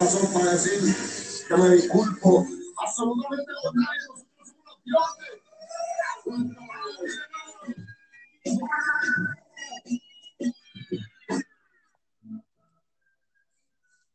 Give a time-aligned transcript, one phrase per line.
[0.00, 0.80] para decir
[1.46, 2.46] que me disculpo.
[2.78, 4.26] Absolutamente contrario.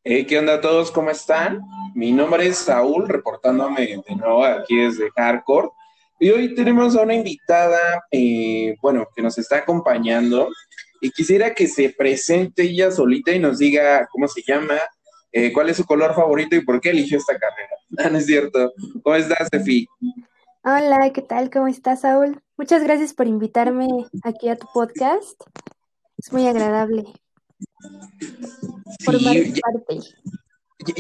[0.03, 0.91] Hey, ¿Qué onda a todos?
[0.91, 1.61] ¿Cómo están?
[1.93, 5.69] Mi nombre es Saúl, reportándome de nuevo aquí desde Hardcore.
[6.19, 10.49] Y hoy tenemos a una invitada, eh, bueno, que nos está acompañando.
[11.01, 14.79] Y quisiera que se presente ella solita y nos diga cómo se llama,
[15.35, 17.69] eh, cuál es su color favorito y por qué eligió esta carrera.
[17.97, 18.73] Ah, no es cierto.
[19.03, 19.87] ¿Cómo estás, Sefi?
[20.63, 21.49] Hola, ¿qué tal?
[21.49, 22.41] ¿Cómo estás, Saúl?
[22.57, 23.87] Muchas gracias por invitarme
[24.23, 25.41] aquí a tu podcast.
[26.17, 27.05] Es muy agradable
[29.05, 29.99] formar Sí, ya, parte.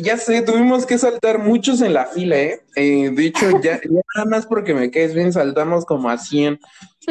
[0.01, 2.61] ya sé, tuvimos que saltar muchos en la fila, ¿eh?
[2.75, 6.59] Eh, de hecho, ya, ya nada más porque me caes bien, saltamos como a 100,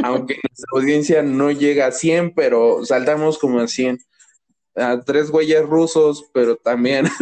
[0.02, 3.98] aunque nuestra audiencia no llega a 100, pero saltamos como a 100.
[4.77, 7.06] A tres güeyes rusos, pero también.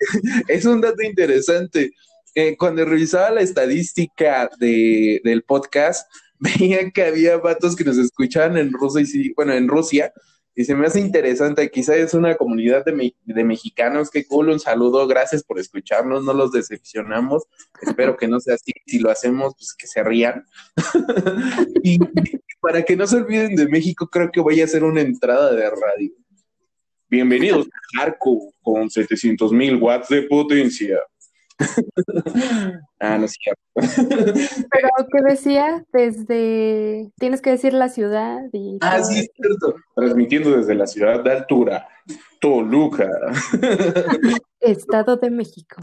[0.48, 1.92] Es un dato interesante.
[2.34, 8.56] Eh, cuando revisaba la estadística de, del podcast, veía que había vatos que nos escuchaban
[8.56, 10.12] en Rusia y sí, bueno, en Rusia,
[10.54, 11.70] y se me hace interesante.
[11.70, 14.10] Quizá es una comunidad de, me- de mexicanos.
[14.10, 17.44] Qué cool, un saludo, gracias por escucharnos, no los decepcionamos.
[17.80, 18.72] Espero que no sea así.
[18.86, 20.44] Si lo hacemos, pues que se rían.
[21.84, 21.98] y
[22.60, 25.70] para que no se olviden de México, creo que voy a hacer una entrada de
[25.70, 26.12] radio.
[27.08, 30.98] Bienvenidos a Arco con 700 mil watts de potencia.
[33.00, 33.62] ah, no es cierto.
[34.70, 35.84] Pero, ¿qué decía?
[35.92, 39.76] Desde, tienes que decir la ciudad y ah, sí, es cierto.
[39.94, 41.88] Transmitiendo desde la ciudad de altura,
[42.40, 43.08] Toluca.
[44.60, 45.76] Estado de México.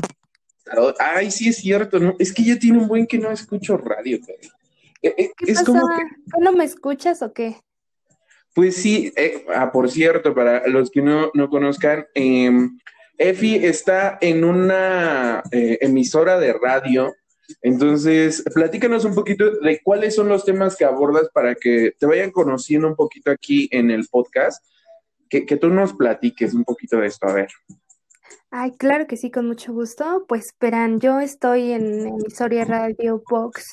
[0.99, 1.99] Ay, sí, es cierto.
[1.99, 2.15] ¿no?
[2.19, 4.19] Es que ya tiene un buen que no escucho radio.
[4.19, 4.51] caray.
[5.05, 5.65] Eh, eh, ¿Qué Es pasa?
[5.65, 6.03] como que
[6.33, 7.57] ¿Tú no me escuchas o qué?
[8.55, 12.51] Pues sí, eh, ah, por cierto, para los que no, no conozcan, eh,
[13.19, 17.13] Efi está en una emisora de radio.
[17.61, 22.31] Entonces, platícanos un poquito de cuáles son los temas que abordas para que te vayan
[22.31, 24.65] conociendo un poquito aquí en el podcast.
[25.29, 27.27] Que, que tú nos platiques un poquito de esto.
[27.27, 27.49] A ver.
[28.49, 30.25] Ay, claro que sí, con mucho gusto.
[30.27, 33.65] Pues verán, yo estoy en Emisoria Radio Box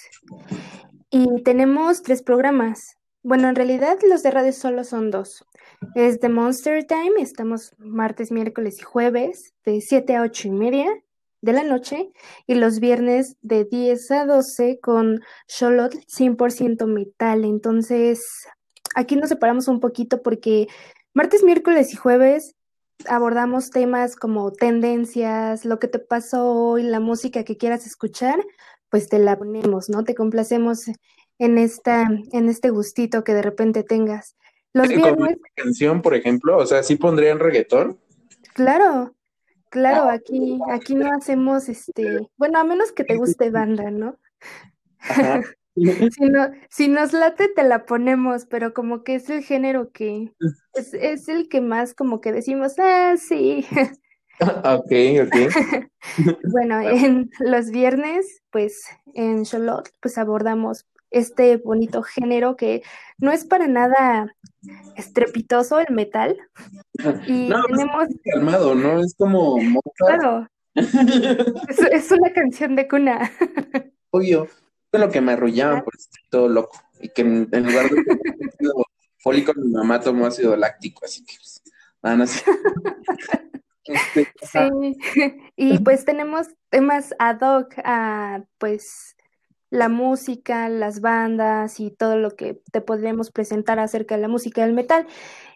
[1.12, 2.96] y tenemos tres programas.
[3.22, 5.46] Bueno, en realidad los de radio solo son dos.
[5.94, 10.86] Es The Monster Time, estamos martes, miércoles y jueves de 7 a 8 y media
[11.42, 12.10] de la noche
[12.46, 17.44] y los viernes de 10 a 12 con Charlotte 100% metal.
[17.44, 18.46] Entonces,
[18.94, 20.66] aquí nos separamos un poquito porque
[21.12, 22.56] martes, miércoles y jueves
[23.08, 28.38] abordamos temas como tendencias, lo que te pasó hoy, la música que quieras escuchar,
[28.92, 30.04] pues te la ponemos, ¿no?
[30.04, 30.84] Te complacemos
[31.38, 34.36] en esta, en este gustito que de repente tengas.
[34.74, 37.98] Los viernes, canción, por ejemplo, o sea, sí pondrían reggaetón.
[38.52, 39.14] claro,
[39.70, 44.18] claro, aquí, aquí no hacemos este, bueno, a menos que te guste banda, ¿no?
[45.74, 50.34] Si no, si nos late, te la ponemos, pero como que es el género que
[50.74, 53.64] es, es el que más como que decimos, ah, sí.
[54.64, 55.36] Ok, ok.
[56.50, 58.84] Bueno, en los viernes, pues
[59.14, 62.82] en Charlotte, pues abordamos este bonito género que
[63.18, 64.34] no es para nada
[64.96, 66.38] estrepitoso el metal
[67.26, 68.98] y No, tenemos, es calmado, ¿no?
[68.98, 69.58] Es como
[69.96, 70.94] claro, es,
[71.90, 73.30] es una canción de cuna.
[74.10, 74.48] Obvio,
[74.90, 76.78] fue lo que me arrullaban por estar todo loco.
[77.00, 78.04] Y que en, en lugar de
[79.18, 81.62] fólico, mi mamá tomó ácido láctico, así que pues,
[82.02, 82.42] no sé.
[83.84, 84.28] Este.
[84.42, 84.98] Sí,
[85.56, 89.16] y pues tenemos temas ad hoc a pues
[89.70, 94.62] la música, las bandas y todo lo que te podríamos presentar acerca de la música
[94.62, 95.06] del metal.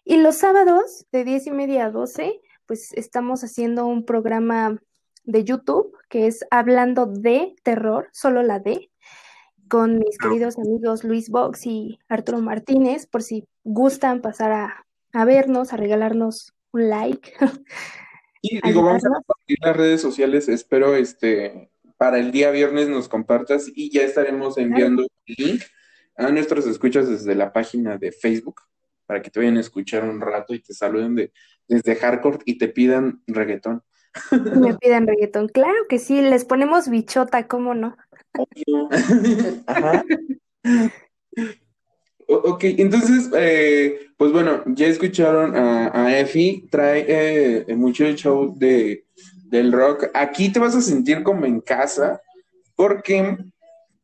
[0.05, 4.81] Y los sábados de 10 y media a 12, pues estamos haciendo un programa
[5.25, 8.91] de YouTube que es Hablando de Terror, solo la D,
[9.69, 15.25] con mis queridos amigos Luis Vox y Arturo Martínez, por si gustan pasar a, a
[15.25, 17.33] vernos, a regalarnos un like,
[18.51, 20.49] Y digo, vamos a compartir las redes sociales.
[20.49, 25.63] Espero este para el día viernes nos compartas y ya estaremos enviando el link
[26.17, 28.63] a nuestros escuchas desde la página de Facebook
[29.07, 31.33] para que te vayan a escuchar un rato y te saluden de,
[31.69, 33.83] desde Hardcore y te pidan reggaetón.
[34.61, 35.49] Me pidan reggaetón.
[35.49, 37.97] Claro que sí, les ponemos bichota, ¿cómo no?
[39.67, 40.05] Ajá.
[42.29, 48.53] Ok, entonces, eh, pues bueno, ya escucharon a, a Efi, trae eh, mucho el show
[48.57, 49.05] de,
[49.45, 50.07] del rock.
[50.13, 52.21] Aquí te vas a sentir como en casa,
[52.75, 53.39] porque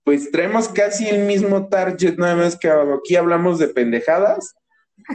[0.04, 4.54] pues traemos casi el mismo target, nada más que aquí hablamos de pendejadas,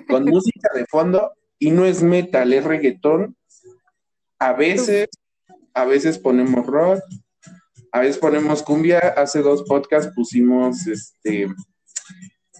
[0.07, 3.35] con música de fondo, y no es metal, es reggaetón,
[4.39, 5.07] A veces,
[5.73, 6.99] a veces ponemos rock,
[7.91, 8.99] a veces ponemos cumbia.
[8.99, 11.47] Hace dos podcasts pusimos este.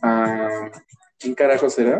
[0.02, 0.72] A-
[1.20, 2.00] ¿Quién carajo será?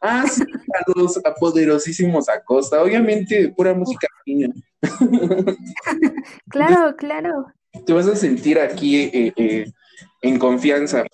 [0.00, 2.82] Ah, sí, a los a poderosísimos Acosta.
[2.82, 4.48] Obviamente, pura música fina.
[6.50, 7.46] Claro, claro.
[7.86, 9.64] Te vas a sentir aquí eh, eh,
[10.22, 11.04] en confianza.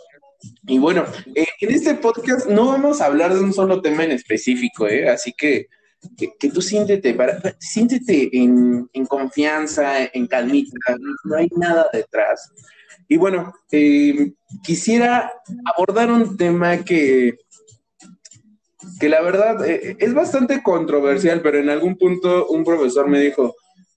[0.67, 1.05] Y bueno,
[1.35, 5.09] eh, en este podcast no vamos a hablar de un solo tema en específico, ¿eh?
[5.09, 5.67] Así que,
[6.17, 12.51] que, que tú siéntete, para, siéntete en, en confianza, en calmita, no hay nada detrás.
[13.11, 15.33] Y bueno, eh, quisiera
[15.65, 17.39] abordar un tema que,
[19.01, 23.57] que la verdad eh, es bastante controversial, pero en algún punto un profesor me dijo,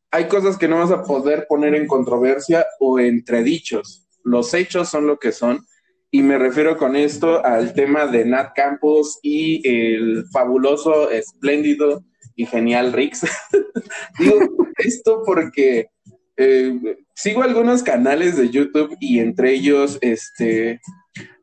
[0.10, 4.08] hay cosas que no vas a poder poner en controversia o entredichos.
[4.24, 5.64] Los hechos son lo que son.
[6.10, 12.04] Y me refiero con esto al tema de Nat Campos y el fabuloso, espléndido
[12.36, 13.28] y genial Rix.
[14.18, 14.40] Digo
[14.80, 15.90] esto porque
[16.36, 20.82] eh, sigo algunos canales de YouTube y entre ellos, este,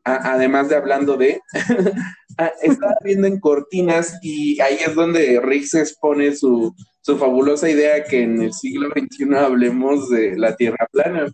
[0.03, 1.41] además de hablando de,
[2.37, 8.03] ah, estaba viendo en cortinas y ahí es donde Rix expone su, su fabulosa idea
[8.03, 11.27] que en el siglo XXI hablemos de la Tierra plana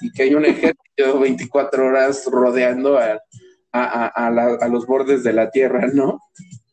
[0.00, 3.20] y que hay un ejército 24 horas rodeando a,
[3.72, 6.20] a, a los bordes de la Tierra, ¿no?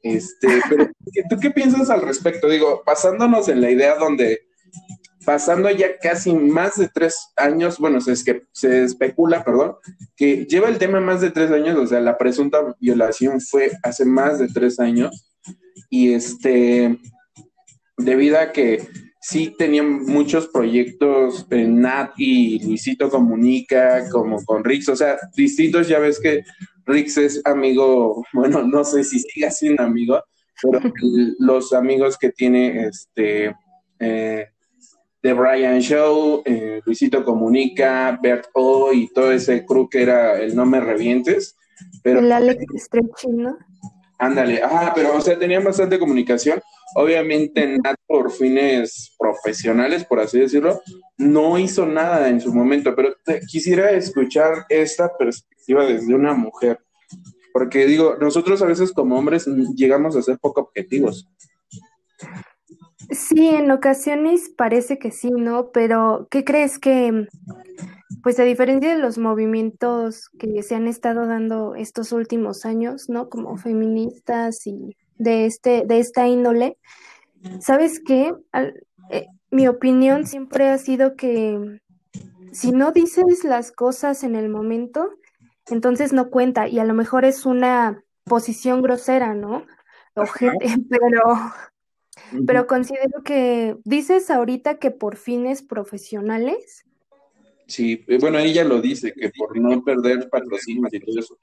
[0.04, 0.90] Este, pero
[1.30, 2.50] ¿tú qué piensas al respecto?
[2.50, 4.42] Digo, basándonos en la idea donde
[5.26, 9.76] pasando ya casi más de tres años, bueno, se, es que, se especula, perdón,
[10.16, 14.06] que lleva el tema más de tres años, o sea, la presunta violación fue hace
[14.06, 15.28] más de tres años,
[15.90, 16.98] y este,
[17.98, 18.88] debido a que
[19.22, 25.88] sí tenían muchos proyectos en Nat y Luisito Comunica, como con Rix, o sea, distintos,
[25.88, 26.44] ya ves que
[26.86, 30.22] Rix es amigo, bueno, no sé si siga siendo amigo,
[30.62, 30.80] pero
[31.40, 33.56] los amigos que tiene este
[34.00, 34.48] eh,
[35.22, 40.56] The Brian Show, eh, Luisito Comunica, Bert O y todo ese crew que era el
[40.56, 41.56] No Me Revientes,
[42.04, 43.58] pero El Alex Stretching, ¿no?
[44.18, 46.62] Ándale, ah, pero o sea, tenían bastante comunicación.
[46.96, 50.80] Obviamente, Nat, por fines profesionales, por así decirlo,
[51.18, 56.80] no hizo nada en su momento, pero te- quisiera escuchar esta perspectiva desde una mujer,
[57.54, 61.28] porque digo, nosotros a veces como hombres llegamos a ser poco objetivos.
[63.12, 65.72] Sí, en ocasiones parece que sí, ¿no?
[65.72, 67.28] Pero ¿qué crees que,
[68.24, 73.30] pues a diferencia de los movimientos que se han estado dando estos últimos años, ¿no?
[73.30, 76.78] Como feministas y de este, de esta índole,
[77.62, 78.34] ¿sabes qué?
[78.52, 81.80] Al- eh, mi opinión siempre ha sido que
[82.52, 85.10] si no dices las cosas en el momento,
[85.70, 89.66] entonces no cuenta y a lo mejor es una posición grosera, ¿no?
[90.90, 91.22] Pero
[92.46, 96.86] pero considero que dices ahorita que por fines profesionales,
[97.68, 101.38] Sí, eh, bueno, ella lo dice, que por no perder patrocinios y todo eso.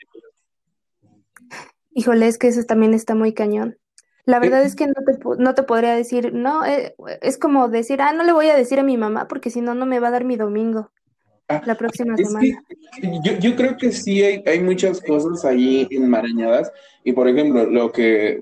[1.95, 3.79] híjole, es que eso también está muy cañón.
[4.27, 8.03] La verdad es que no te, no te podría decir, no, eh, es como decir,
[8.03, 10.09] ah, no le voy a decir a mi mamá porque si no, no me va
[10.09, 10.91] a dar mi domingo
[11.51, 12.63] Ah, la próxima semana.
[13.25, 16.71] yo, yo creo que sí hay, hay muchas cosas ahí enmarañadas
[17.05, 18.39] y por ejemplo lo que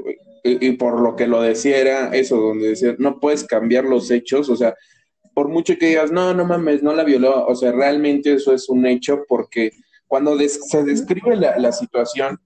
[0.46, 4.10] y, y por lo que lo decía era eso donde decía no puedes cambiar los
[4.10, 4.74] hechos o sea
[5.34, 8.68] por mucho que digas no no mames no la violó o sea realmente eso es
[8.68, 9.70] un hecho porque
[10.06, 12.38] cuando des- se describe la, la situación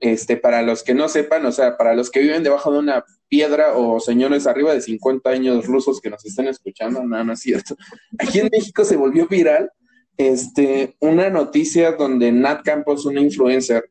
[0.00, 3.04] este para los que no sepan o sea para los que viven debajo de una
[3.28, 7.40] piedra o señores arriba de 50 años rusos que nos estén escuchando no no es
[7.40, 7.74] cierto.
[8.18, 9.70] Aquí en México se volvió viral
[10.18, 13.84] este, una noticia donde Nat Campos, una influencer,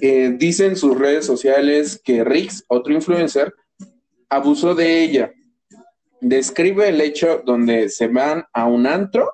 [0.00, 3.54] eh, dice en sus redes sociales que Rix, otro influencer,
[4.28, 5.32] abusó de ella.
[6.20, 9.30] Describe el hecho donde se van a un antro.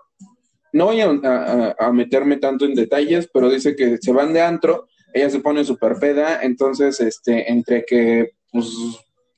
[0.72, 5.30] No voy a, meterme tanto en detalles, pero dice que se van de antro, ella
[5.30, 8.68] se pone súper peda, entonces, este, entre que, pues,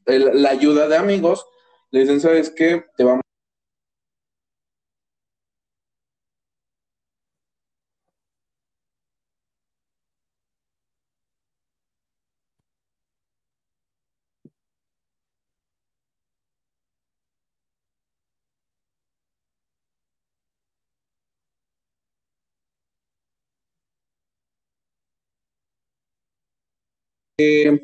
[0.07, 1.45] la ayuda de amigos,
[1.91, 2.85] le dicen, ¿sabes qué?
[2.97, 3.23] Te vamos
[27.39, 27.81] en,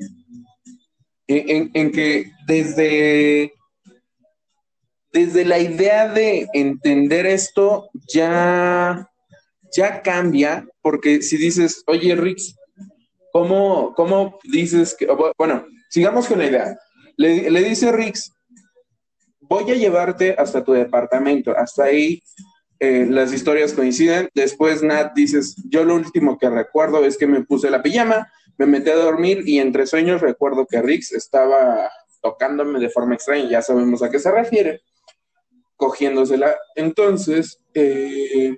[1.93, 3.53] que desde,
[5.13, 9.09] desde la idea de entender esto ya,
[9.77, 12.57] ya cambia, porque si dices, oye, Rix,
[13.33, 15.07] ¿cómo, cómo dices que,
[15.39, 16.79] bueno, sigamos con la idea.
[17.17, 18.33] Le, le dice Rix,
[19.41, 21.57] voy a llevarte hasta tu departamento.
[21.57, 22.21] Hasta ahí
[22.81, 24.29] eh, las historias coinciden.
[24.35, 28.67] Después Nat dices, yo lo último que recuerdo es que me puse la pijama, me
[28.67, 31.91] metí a dormir y entre sueños recuerdo que Rix estaba
[32.23, 34.83] tocándome de forma extraña, ya sabemos a qué se refiere,
[35.77, 36.57] cogiéndosela.
[36.75, 38.57] Entonces, eh,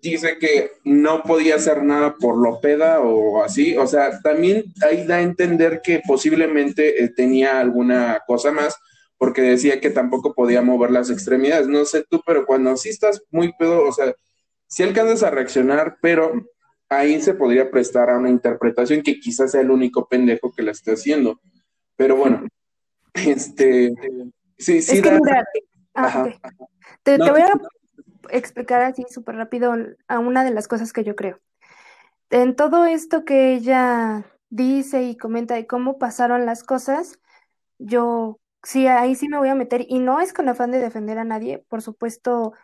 [0.00, 5.16] dice que no podía hacer nada por Lopeda o así, o sea, también ahí da
[5.16, 8.76] a entender que posiblemente eh, tenía alguna cosa más,
[9.18, 13.22] porque decía que tampoco podía mover las extremidades, no sé tú, pero cuando sí estás
[13.30, 14.14] muy pedo, o sea,
[14.66, 16.32] sí alcanzas a reaccionar, pero
[16.88, 20.72] ahí se podría prestar a una interpretación que quizás sea el único pendejo que la
[20.72, 21.40] esté haciendo,
[21.96, 22.46] pero bueno,
[23.14, 23.92] este,
[24.58, 25.00] sí, sí.
[25.00, 25.44] da...
[25.96, 26.28] Ah,
[27.04, 27.52] te, voy a
[28.30, 29.74] explicar así súper rápido
[30.08, 31.38] a una de las cosas que yo creo.
[32.30, 37.20] En todo esto que ella dice y comenta de cómo pasaron las cosas,
[37.78, 41.18] yo sí, ahí sí me voy a meter y no es con afán de defender
[41.18, 42.54] a nadie, por supuesto,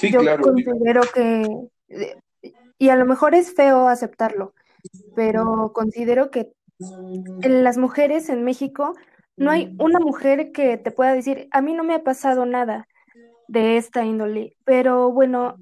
[0.00, 1.46] yo considero que,
[2.80, 4.54] y a lo mejor es feo aceptarlo,
[5.14, 6.50] pero considero que
[7.42, 8.94] en las mujeres en México
[9.36, 12.88] no hay una mujer que te pueda decir, a mí no me ha pasado nada
[13.48, 14.56] de esta índole.
[14.64, 15.56] Pero bueno,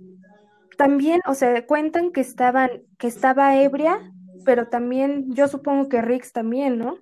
[0.77, 4.13] también, o sea, cuentan que estaban, que estaba ebria,
[4.45, 6.99] pero también yo supongo que Rix también, ¿no?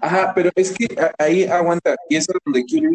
[0.00, 0.86] Ajá, pero es que
[1.18, 2.90] ahí aguanta, y eso es donde quiero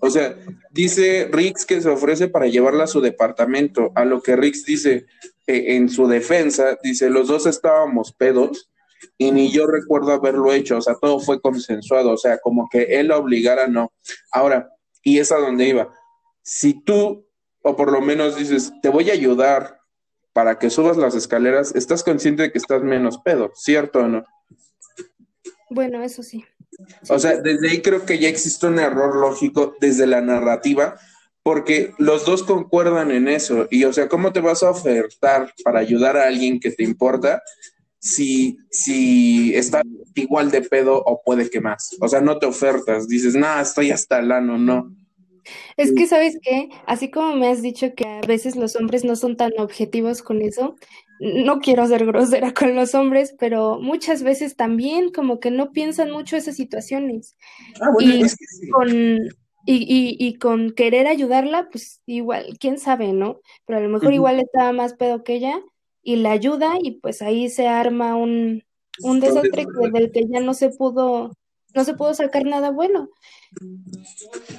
[0.00, 0.36] O sea,
[0.70, 5.06] dice Rix que se ofrece para llevarla a su departamento, a lo que Rix dice
[5.48, 8.70] eh, en su defensa, dice, los dos estábamos pedos
[9.16, 12.82] y ni yo recuerdo haberlo hecho, o sea, todo fue consensuado, o sea, como que
[13.00, 13.92] él la obligara, no.
[14.30, 14.68] Ahora,
[15.02, 15.90] y es a donde iba,
[16.42, 17.26] si tú,
[17.62, 19.78] o por lo menos dices, te voy a ayudar
[20.34, 24.24] para que subas las escaleras, estás consciente de que estás menos pedo, ¿cierto o no?
[25.70, 26.44] Bueno, eso sí.
[27.08, 30.98] O sea, desde ahí creo que ya existe un error lógico desde la narrativa,
[31.48, 33.68] porque los dos concuerdan en eso.
[33.70, 37.42] Y o sea, ¿cómo te vas a ofertar para ayudar a alguien que te importa
[37.98, 39.80] si, si está
[40.14, 41.96] igual de pedo o puede que más?
[42.02, 44.94] O sea, no te ofertas, dices, nada, estoy hasta el ano, no.
[45.78, 46.68] Es que, ¿sabes qué?
[46.84, 50.42] Así como me has dicho que a veces los hombres no son tan objetivos con
[50.42, 50.76] eso,
[51.20, 56.10] no quiero ser grosera con los hombres, pero muchas veces también como que no piensan
[56.10, 57.38] mucho esas situaciones.
[57.80, 58.68] Ah, bueno, y, es que sí.
[58.68, 59.18] con,
[59.70, 63.42] y, y, y, con querer ayudarla, pues igual, quién sabe, ¿no?
[63.66, 65.60] Pero a lo mejor igual estaba más pedo que ella
[66.02, 68.64] y la ayuda y pues ahí se arma un,
[69.02, 71.36] un desastre que, del que ya no se pudo,
[71.74, 73.10] no se pudo sacar nada bueno.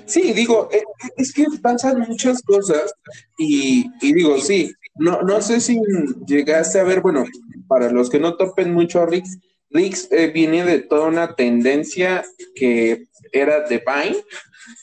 [0.05, 0.83] Sí, digo, eh,
[1.17, 2.93] es que pasan muchas cosas
[3.35, 5.79] y, y digo, sí, no, no sé si
[6.27, 7.25] llegaste a ver, bueno,
[7.67, 9.39] para los que no topen mucho a Rix,
[9.71, 12.23] Rix eh, viene de toda una tendencia
[12.53, 14.23] que era de Vine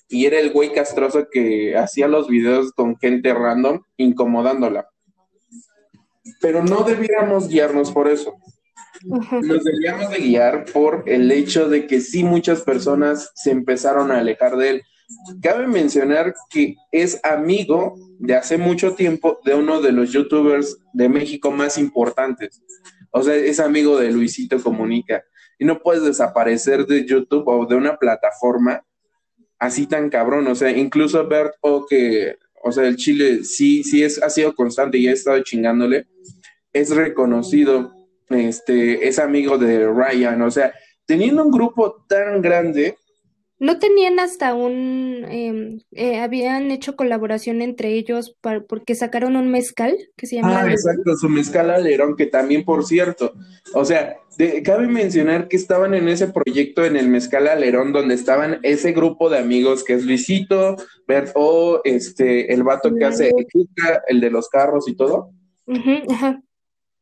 [0.08, 4.88] y era el güey castroso que hacía los videos con gente random incomodándola.
[6.40, 8.34] Pero no debiéramos guiarnos por eso.
[9.04, 14.18] Nos deberíamos de guiar por el hecho de que sí muchas personas se empezaron a
[14.18, 14.82] alejar de él.
[15.40, 21.08] Cabe mencionar que es amigo de hace mucho tiempo de uno de los youtubers de
[21.08, 22.62] México más importantes.
[23.10, 25.24] O sea, es amigo de Luisito Comunica.
[25.58, 28.84] Y no puedes desaparecer de YouTube o de una plataforma
[29.58, 30.46] así tan cabrón.
[30.46, 34.54] O sea, incluso Bert O, que, o sea, el Chile sí, sí es, ha sido
[34.54, 36.06] constante y ha estado chingándole,
[36.72, 37.92] es reconocido,
[38.28, 40.42] este, es amigo de Ryan.
[40.42, 40.74] O sea,
[41.06, 42.98] teniendo un grupo tan grande,
[43.58, 49.50] ¿No tenían hasta un, em, eh, habían hecho colaboración entre ellos para, porque sacaron un
[49.50, 53.32] mezcal que se llama Ah, exacto, su mezcal alerón, que también, por cierto,
[53.72, 58.14] o sea, de- cabe mencionar que estaban en ese proyecto en el mezcal alerón, donde
[58.14, 60.76] estaban ese grupo de amigos que es Luisito,
[61.08, 63.46] Bert O, este, el vato que hace el
[64.08, 65.30] el de los carros y todo,
[66.10, 66.42] ajá.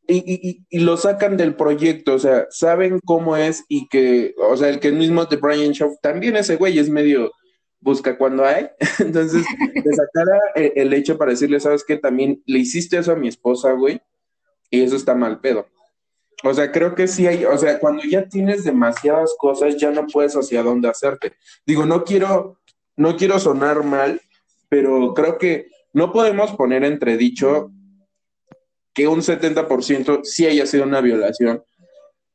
[0.07, 4.57] Y, y, y- lo sacan del proyecto, o sea, saben cómo es y que, o
[4.57, 7.33] sea, el que mismo de Brian Shaw, también ese güey es medio
[7.81, 8.69] busca cuando hay,
[8.99, 9.45] entonces
[9.75, 11.97] le sacara el, el hecho para decirle, ¿sabes qué?
[11.99, 14.01] También le hiciste eso a mi esposa, güey,
[14.71, 15.67] y eso está mal pedo.
[16.43, 20.07] O sea, creo que sí hay, o sea, cuando ya tienes demasiadas cosas, ya no
[20.07, 21.35] puedes hacia dónde hacerte.
[21.67, 22.59] Digo, no quiero,
[22.97, 24.21] no quiero sonar mal,
[24.69, 27.71] pero creo que no podemos poner entredicho
[28.95, 31.63] que un 70% sí haya sido una violación,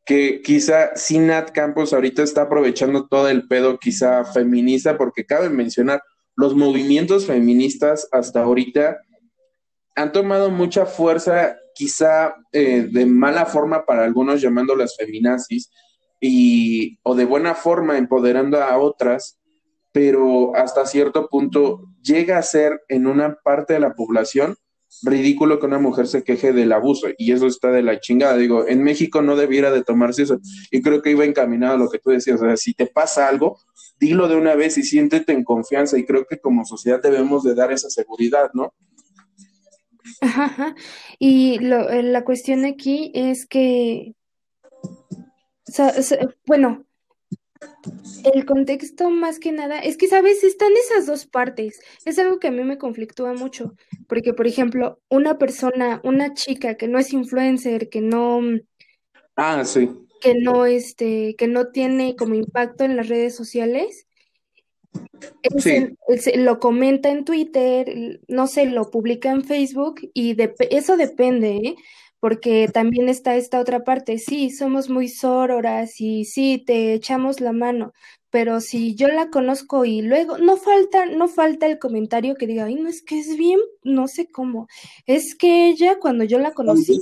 [0.05, 5.49] que quizá sí Nat Campos ahorita está aprovechando todo el pedo quizá feminista, porque cabe
[5.49, 6.01] mencionar,
[6.35, 8.97] los movimientos feministas hasta ahorita
[9.95, 15.71] han tomado mucha fuerza, quizá eh, de mala forma para algunos llamándolas feminazis,
[16.21, 19.39] y, o de buena forma empoderando a otras,
[19.91, 24.55] pero hasta cierto punto llega a ser en una parte de la población
[25.03, 28.37] ridículo que una mujer se queje del abuso y eso está de la chingada.
[28.37, 30.39] Digo, en México no debiera de tomarse eso
[30.71, 33.27] y creo que iba encaminado a lo que tú decías, o sea, si te pasa
[33.27, 33.59] algo,
[33.99, 37.55] dilo de una vez y siéntete en confianza y creo que como sociedad debemos de
[37.55, 38.73] dar esa seguridad, ¿no?
[40.21, 40.75] Ajá,
[41.19, 44.15] Y lo, eh, la cuestión aquí es que,
[46.45, 46.85] bueno,
[48.33, 50.43] el contexto más que nada es que, ¿sabes?
[50.43, 51.81] Están esas dos partes.
[52.05, 53.75] Es algo que a mí me conflictúa mucho,
[54.07, 58.41] porque, por ejemplo, una persona, una chica que no es influencer, que no...
[59.35, 59.89] Ah, sí.
[60.21, 64.05] Que no, este, que no tiene como impacto en las redes sociales,
[66.35, 71.75] lo comenta en Twitter, no sé, lo publica en Facebook y de, eso depende, ¿eh?
[72.19, 77.51] Porque también está esta otra parte, sí, somos muy sororas y sí, te echamos la
[77.51, 77.93] mano,
[78.29, 82.65] pero si yo la conozco y luego no falta, no falta el comentario que diga,
[82.65, 84.67] ay, no es que es bien, no sé cómo,
[85.05, 86.99] es que ella cuando yo la conocí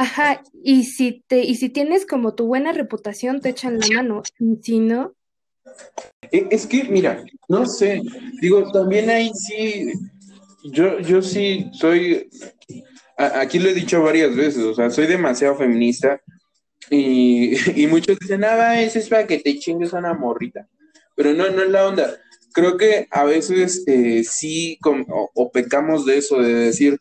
[0.00, 4.22] Ajá, y si te, y si tienes como tu buena reputación, te echan la mano,
[4.38, 5.16] y si no,
[6.30, 8.02] e, es que, mira, no sé,
[8.40, 9.92] digo, también ahí sí,
[10.64, 12.28] yo, yo sí soy,
[13.18, 16.20] aquí lo he dicho varias veces, o sea, soy demasiado feminista
[16.90, 17.54] y,
[17.88, 20.68] muchos dicen, ah, eso es para que te chingues a una morrita,
[21.14, 22.16] pero no, no es la onda.
[22.52, 26.98] Creo que a veces eh, sí o, pecamos de eso, de decir,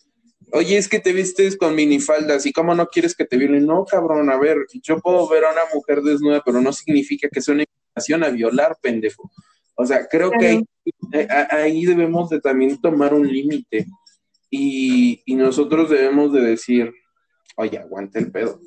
[0.52, 3.66] oye, es que te vistes con minifaldas y cómo no quieres que te violen.
[3.66, 7.42] No, cabrón, a ver, yo puedo ver a una mujer desnuda, pero no significa que
[7.42, 9.32] sea una invitación a violar, pendejo.
[9.76, 10.64] O sea, creo que
[11.14, 13.86] eh, ahí, debemos de también tomar un límite
[14.50, 16.94] y, nosotros debemos de decir,
[17.56, 18.60] oye, aguante el pedo.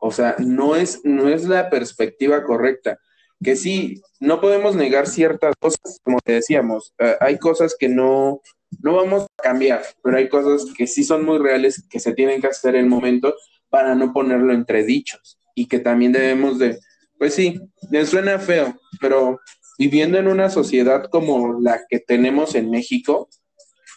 [0.00, 2.98] O sea, no es, no es la perspectiva correcta.
[3.42, 8.40] Que sí, no podemos negar ciertas cosas, como te decíamos, eh, hay cosas que no,
[8.82, 12.40] no vamos a cambiar, pero hay cosas que sí son muy reales que se tienen
[12.40, 13.34] que hacer en el momento
[13.68, 16.78] para no ponerlo entre dichos y que también debemos de,
[17.18, 17.60] pues sí,
[17.90, 19.40] me suena feo, pero
[19.78, 23.28] viviendo en una sociedad como la que tenemos en México,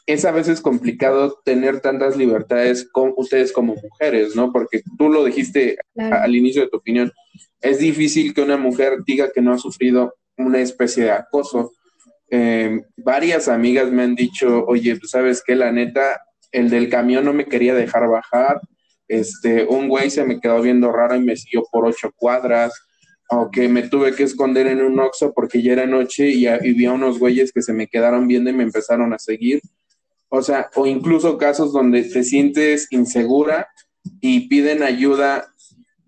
[0.06, 4.52] es a veces complicado tener tantas libertades con ustedes como mujeres, ¿no?
[4.52, 7.12] Porque tú lo dijiste al inicio de tu opinión,
[7.62, 11.72] es difícil que una mujer diga que no ha sufrido una especie de acoso.
[12.30, 17.26] Eh, varias amigas me han dicho, oye, pues sabes que la neta, el del camión
[17.26, 18.62] no me quería dejar bajar,
[19.08, 22.74] este, un güey se me quedó viendo raro y me siguió por ocho cuadras,
[23.30, 26.74] o que me tuve que esconder en un oxo porque ya era noche y, y
[26.74, 29.62] vi a unos güeyes que se me quedaron viendo y me empezaron a seguir.
[30.34, 33.67] O sea, o incluso casos donde te sientes insegura
[34.22, 35.54] y piden ayuda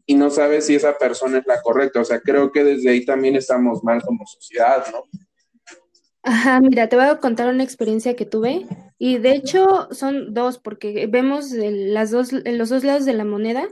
[0.05, 1.99] y no sabes si esa persona es la correcta.
[1.99, 5.03] O sea, creo que desde ahí también estamos mal como sociedad, ¿no?
[6.23, 8.65] Ajá, mira, te voy a contar una experiencia que tuve
[8.97, 13.67] y de hecho son dos porque vemos las dos, los dos lados de la moneda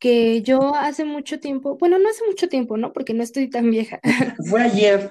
[0.00, 2.92] que yo hace mucho tiempo, bueno, no hace mucho tiempo, ¿no?
[2.92, 4.00] Porque no estoy tan vieja.
[4.50, 5.08] Fue ayer.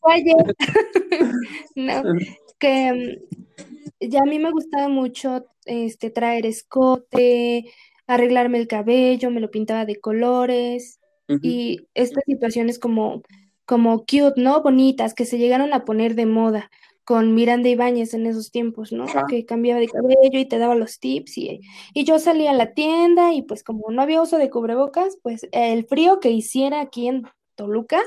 [0.00, 0.56] Fue ayer.
[1.76, 2.02] no,
[2.58, 7.72] que mm, ya a mí me gustaba mucho este traer escote,
[8.06, 11.00] arreglarme el cabello, me lo pintaba de colores
[11.42, 13.22] y estas situaciones como
[13.66, 14.62] como cute, ¿no?
[14.62, 16.70] Bonitas, que se llegaron a poner de moda
[17.04, 19.04] con Miranda Ibáñez en esos tiempos, ¿no?
[19.28, 21.60] Que cambiaba de cabello y te daba los tips y,
[21.92, 25.46] y yo salía a la tienda y pues como no había uso de cubrebocas, pues
[25.52, 27.24] el frío que hiciera aquí en
[27.56, 28.00] Toluca,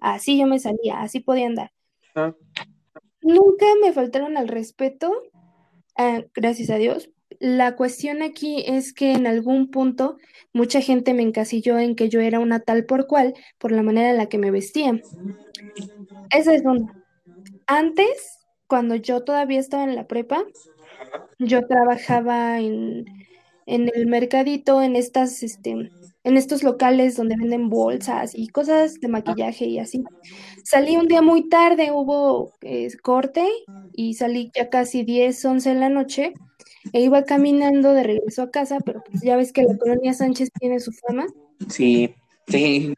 [0.00, 1.70] así yo me salía, así podía andar.
[3.24, 5.10] Nunca me faltaron al respeto,
[5.96, 7.08] ah, gracias a Dios,
[7.40, 10.18] la cuestión aquí es que en algún punto
[10.52, 14.10] mucha gente me encasilló en que yo era una tal por cual por la manera
[14.10, 15.00] en la que me vestía.
[16.30, 17.02] Esa es una.
[17.66, 20.44] Antes, cuando yo todavía estaba en la prepa,
[21.38, 23.06] yo trabajaba en,
[23.64, 25.90] en el mercadito, en estas, este,
[26.24, 30.02] en estos locales donde venden bolsas y cosas de maquillaje y así.
[30.64, 33.46] Salí un día muy tarde, hubo eh, corte
[33.92, 36.32] y salí ya casi 10, 11 de la noche
[36.92, 40.50] e iba caminando de regreso a casa, pero pues ya ves que la colonia Sánchez
[40.58, 41.26] tiene su fama.
[41.68, 42.14] Sí,
[42.48, 42.94] sí.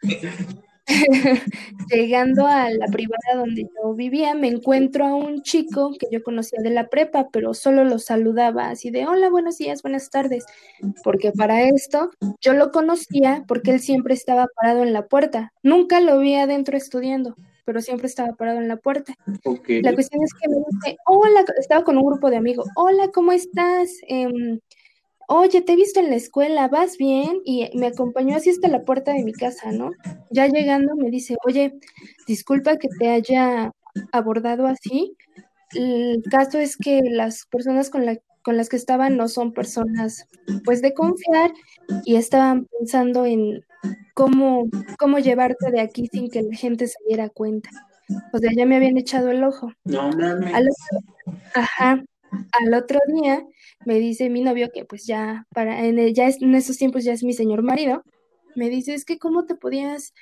[1.91, 6.61] Llegando a la privada donde yo vivía, me encuentro a un chico que yo conocía
[6.63, 10.45] de la prepa, pero solo lo saludaba así de hola, buenos días, buenas tardes,
[11.03, 16.01] porque para esto yo lo conocía porque él siempre estaba parado en la puerta, nunca
[16.01, 19.13] lo vi adentro estudiando pero siempre estaba parado en la puerta.
[19.67, 23.33] La cuestión es que me dice, hola, estaba con un grupo de amigos, hola, ¿cómo
[23.33, 23.91] estás?
[24.07, 24.61] Em,
[25.29, 27.41] oye, te he visto en la escuela, ¿vas bien?
[27.45, 29.91] Y me acompañó así hasta la puerta de mi casa, ¿no?
[30.31, 31.75] Ya llegando me dice, oye,
[32.27, 33.73] disculpa que te haya
[34.13, 35.17] abordado así.
[35.75, 40.27] El caso es que las personas con, la, con las que estaban no son personas
[40.65, 41.53] pues de confiar
[42.05, 43.65] y estaban pensando en
[44.15, 47.71] cómo, cómo llevarte de aquí sin que la gente se diera cuenta.
[48.33, 49.73] O sea, ya me habían echado el ojo.
[49.85, 50.53] No mames.
[51.55, 52.03] Ajá,
[52.53, 53.45] al otro día
[53.85, 57.05] me dice mi novio que pues ya para en el- ya es- en esos tiempos
[57.05, 58.03] ya es mi señor marido.
[58.57, 60.13] Me dice, "Es que cómo te podías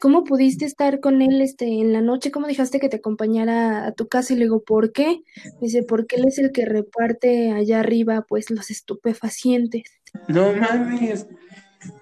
[0.00, 2.32] ¿Cómo pudiste estar con él este en la noche?
[2.32, 4.32] ¿Cómo dejaste que te acompañara a tu casa?
[4.32, 5.20] Y le digo, ¿por qué?
[5.60, 9.84] Me dice, porque él es el que reparte allá arriba pues los estupefacientes.
[10.26, 11.28] No mames.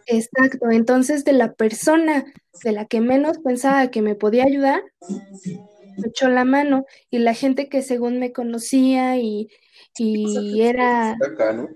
[0.07, 2.25] Exacto, entonces de la persona
[2.65, 4.83] de la que menos pensaba que me podía ayudar,
[6.01, 9.49] me echó la mano y la gente que según me conocía y,
[9.99, 11.69] y era, Acá, ¿no?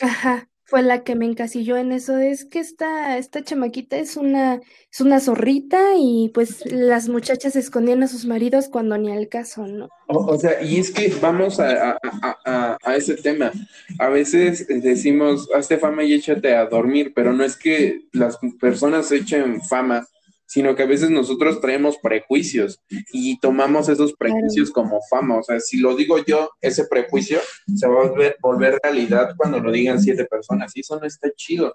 [0.00, 2.18] ajá, fue la que me encasilló en eso.
[2.18, 4.60] Es que esta, esta chamaquita es una,
[4.92, 9.66] es una zorrita y pues las muchachas escondían a sus maridos cuando ni al caso,
[9.66, 9.88] ¿no?
[10.08, 13.52] O, o sea, y es que vamos a, a- a- a- a ese tema.
[14.00, 19.10] A veces decimos, hazte fama y échate a dormir, pero no es que las personas
[19.12, 20.04] echen fama,
[20.46, 22.80] sino que a veces nosotros traemos prejuicios
[23.12, 25.38] y tomamos esos prejuicios como fama.
[25.38, 27.40] O sea, si lo digo yo, ese prejuicio
[27.74, 31.28] se va a volver, volver realidad cuando lo digan siete personas y eso no está
[31.36, 31.74] chido.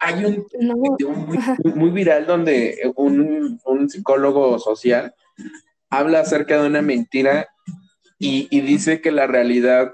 [0.00, 1.38] Hay un No, video muy-
[1.74, 5.14] muy viral donde un, un psicólogo social
[5.88, 7.48] habla acerca de una mentira
[8.18, 9.92] y, y dice que la realidad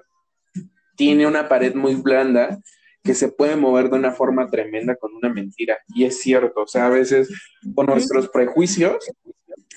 [0.96, 2.58] tiene una pared muy blanda
[3.06, 5.78] que se puede mover de una forma tremenda con una mentira.
[5.94, 7.28] Y es cierto, o sea, a veces
[7.74, 8.96] con nuestros prejuicios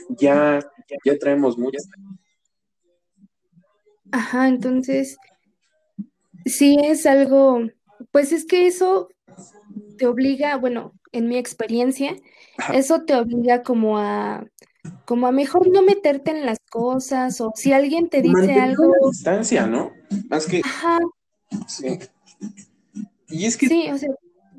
[0.10, 0.60] ya,
[1.06, 1.78] ya traemos mucho.
[4.12, 5.18] Ajá, entonces
[6.46, 7.62] sí es algo,
[8.12, 9.10] pues es que eso
[9.98, 12.16] te obliga, bueno, en mi experiencia,
[12.58, 12.74] Ajá.
[12.74, 14.46] eso te obliga como a,
[15.06, 18.96] como a mejor no meterte en las cosas, o si alguien te dice Mantener algo,
[19.12, 19.92] distancia, ¿no?
[20.30, 21.00] Más que, ajá,
[21.68, 22.00] sí.
[23.30, 24.10] Y es que sí, o sea,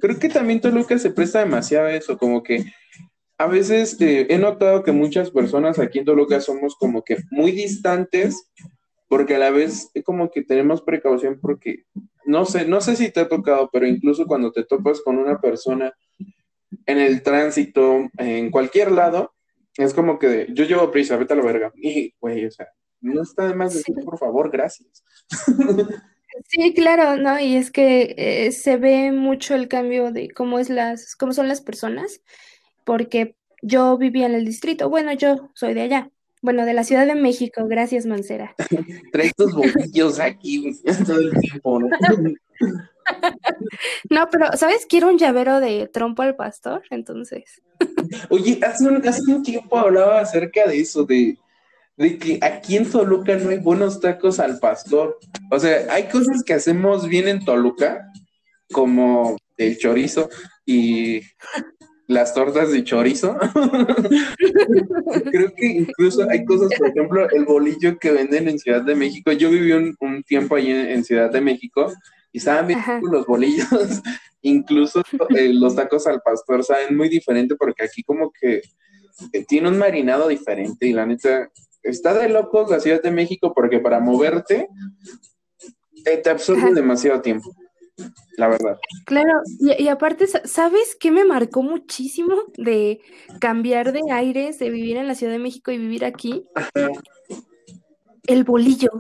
[0.01, 2.65] creo que también Toluca se presta demasiado a eso, como que
[3.39, 7.53] a veces eh, he notado que muchas personas aquí en Toluca somos como que muy
[7.53, 8.51] distantes,
[9.09, 11.85] porque a la vez eh, como que tenemos precaución porque,
[12.25, 15.41] no sé, no sé si te ha tocado, pero incluso cuando te topas con una
[15.41, 15.93] persona
[16.87, 19.33] en el tránsito, en cualquier lado,
[19.77, 21.73] es como que yo llevo prisa, vete a la verga.
[21.77, 22.69] Y, güey, o sea,
[23.01, 24.05] no está de más decir, Sí.
[24.05, 25.03] por favor, gracias.
[26.49, 27.39] sí, claro, ¿no?
[27.41, 31.49] Y es que eh, se ve mucho el cambio de cómo es las, cómo son
[31.49, 32.21] las personas,
[32.85, 36.11] porque yo vivía en el distrito, bueno, yo soy de allá,
[36.43, 38.55] bueno, de la Ciudad de México, gracias, Mancera.
[39.13, 40.73] Trae tus bombillos aquí
[41.07, 41.89] todo el tiempo, ¿no?
[44.09, 44.87] No, pero, ¿sabes?
[44.89, 47.61] Quiero un llavero de trompo al pastor, entonces.
[48.29, 51.37] Oye, hace un, hace un tiempo hablaba acerca de eso, de,
[51.97, 55.19] de que aquí en Toluca no hay buenos tacos al pastor.
[55.51, 58.11] O sea, hay cosas que hacemos bien en Toluca,
[58.73, 60.29] como el chorizo
[60.65, 61.21] y
[62.07, 63.37] las tortas de chorizo.
[65.31, 69.33] Creo que incluso hay cosas, por ejemplo, el bolillo que venden en Ciudad de México.
[69.33, 71.93] Yo viví un, un tiempo ahí en, en Ciudad de México
[72.33, 73.69] y estaban bien los bolillos.
[74.43, 75.03] Incluso
[75.37, 78.63] eh, los tacos al pastor saben muy diferente porque aquí como que
[79.33, 81.51] eh, tiene un marinado diferente y la neta
[81.83, 84.69] está de locos la Ciudad de México porque para moverte
[86.05, 87.55] eh, te absorbe demasiado tiempo,
[88.37, 88.79] la verdad.
[89.07, 93.01] Claro, y, y aparte, sa- ¿sabes qué me marcó muchísimo de
[93.41, 96.45] cambiar de aires, de vivir en la Ciudad de México y vivir aquí?
[98.27, 98.91] El bolillo.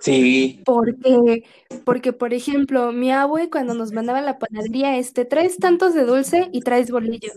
[0.00, 1.44] Sí, Porque,
[1.84, 6.04] porque, por ejemplo, mi abue cuando nos mandaba a la panadería, este, traes tantos de
[6.04, 7.32] dulce y traes bolillo.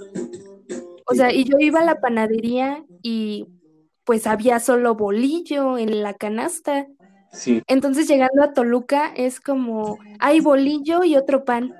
[1.06, 3.48] O sea, y yo iba a la panadería y
[4.06, 6.88] pues había solo bolillo en la canasta.
[7.32, 11.76] sí, Entonces llegando a Toluca es como, hay bolillo y otro pan.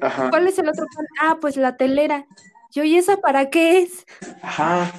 [0.00, 1.06] ajá, ¿Cuál es el otro pan?
[1.22, 2.26] Ah, pues la telera.
[2.74, 4.04] Yo, ¿y esa para qué es?
[4.42, 4.92] ajá.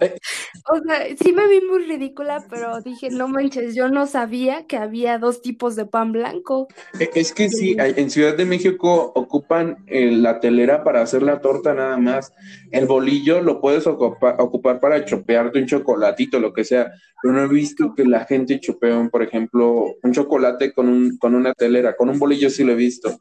[0.00, 0.16] Eh,
[0.66, 4.78] O sea, sí me vi muy ridícula, pero dije, no manches, yo no sabía que
[4.78, 6.68] había dos tipos de pan blanco.
[6.98, 11.40] Eh, Es que sí, en Ciudad de México ocupan eh, la telera para hacer la
[11.42, 12.32] torta nada más.
[12.70, 16.90] El bolillo lo puedes ocupa- ocupar para chopearte un chocolatito, lo que sea.
[17.22, 21.34] Pero no he visto que la gente chopee, por ejemplo, un chocolate con, un, con
[21.34, 21.94] una telera.
[21.94, 23.20] Con un bolillo sí lo he visto.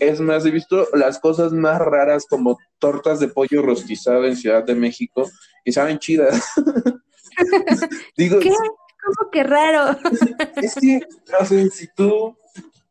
[0.00, 4.64] Es más, he visto las cosas más raras como tortas de pollo rostizado en Ciudad
[4.64, 5.28] de México
[5.64, 6.42] y saben chidas.
[8.16, 8.50] Digo, ¿Qué?
[8.50, 9.98] ¿Cómo que raro?
[10.56, 11.00] es que,
[11.40, 12.36] o sea, si tú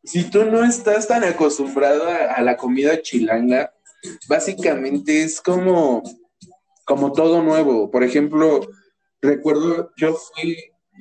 [0.04, 3.72] si tú no estás tan acostumbrado a, a la comida chilanga,
[4.28, 6.02] básicamente es como,
[6.84, 7.90] como todo nuevo.
[7.90, 8.60] Por ejemplo,
[9.20, 10.58] recuerdo, yo fui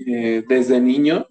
[0.07, 1.27] eh, desde niño,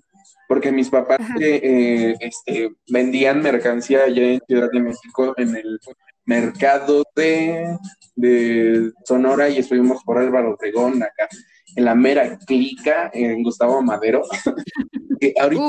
[0.52, 5.80] porque mis papás eh, este, vendían mercancía allá en Ciudad de México, en el
[6.26, 7.74] mercado de,
[8.16, 11.26] de Sonora, y estuvimos por Álvaro Obregón, acá,
[11.74, 14.24] en la mera clica, en Gustavo Madero.
[15.20, 15.64] que ahorita,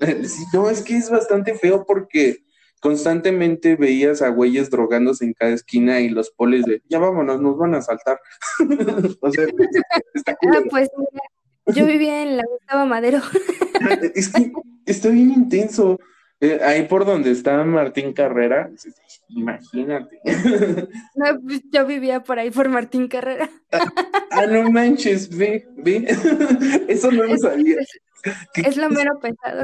[0.52, 2.44] no, es que es bastante feo porque
[2.80, 7.56] constantemente veías a güeyes drogándose en cada esquina y los polis de, ya vámonos, nos
[7.56, 8.20] van a saltar.
[9.22, 9.46] o sea,
[10.12, 11.22] está Ah, pues mira,
[11.66, 13.20] yo vivía en la Gustavo Madero.
[14.14, 14.52] es que
[14.86, 15.98] está bien intenso.
[16.40, 18.68] Eh, ahí por donde está Martín Carrera,
[19.28, 20.18] imagínate.
[21.14, 23.48] No, pues yo vivía por ahí por Martín Carrera.
[23.70, 26.04] ah, no manches, ve, ve.
[26.88, 27.76] Eso no lo sabía.
[28.56, 29.62] Es lo mero pesado.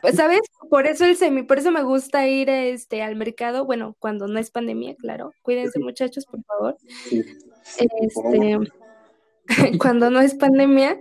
[0.00, 0.40] Pues, ¿Sabes?
[0.70, 4.38] Por eso el semi, por eso me gusta ir este al mercado, bueno, cuando no
[4.38, 5.32] es pandemia, claro.
[5.42, 6.76] Cuídense, muchachos, por favor.
[7.08, 7.24] Sí.
[7.78, 8.58] Este,
[9.78, 11.00] cuando no es pandemia,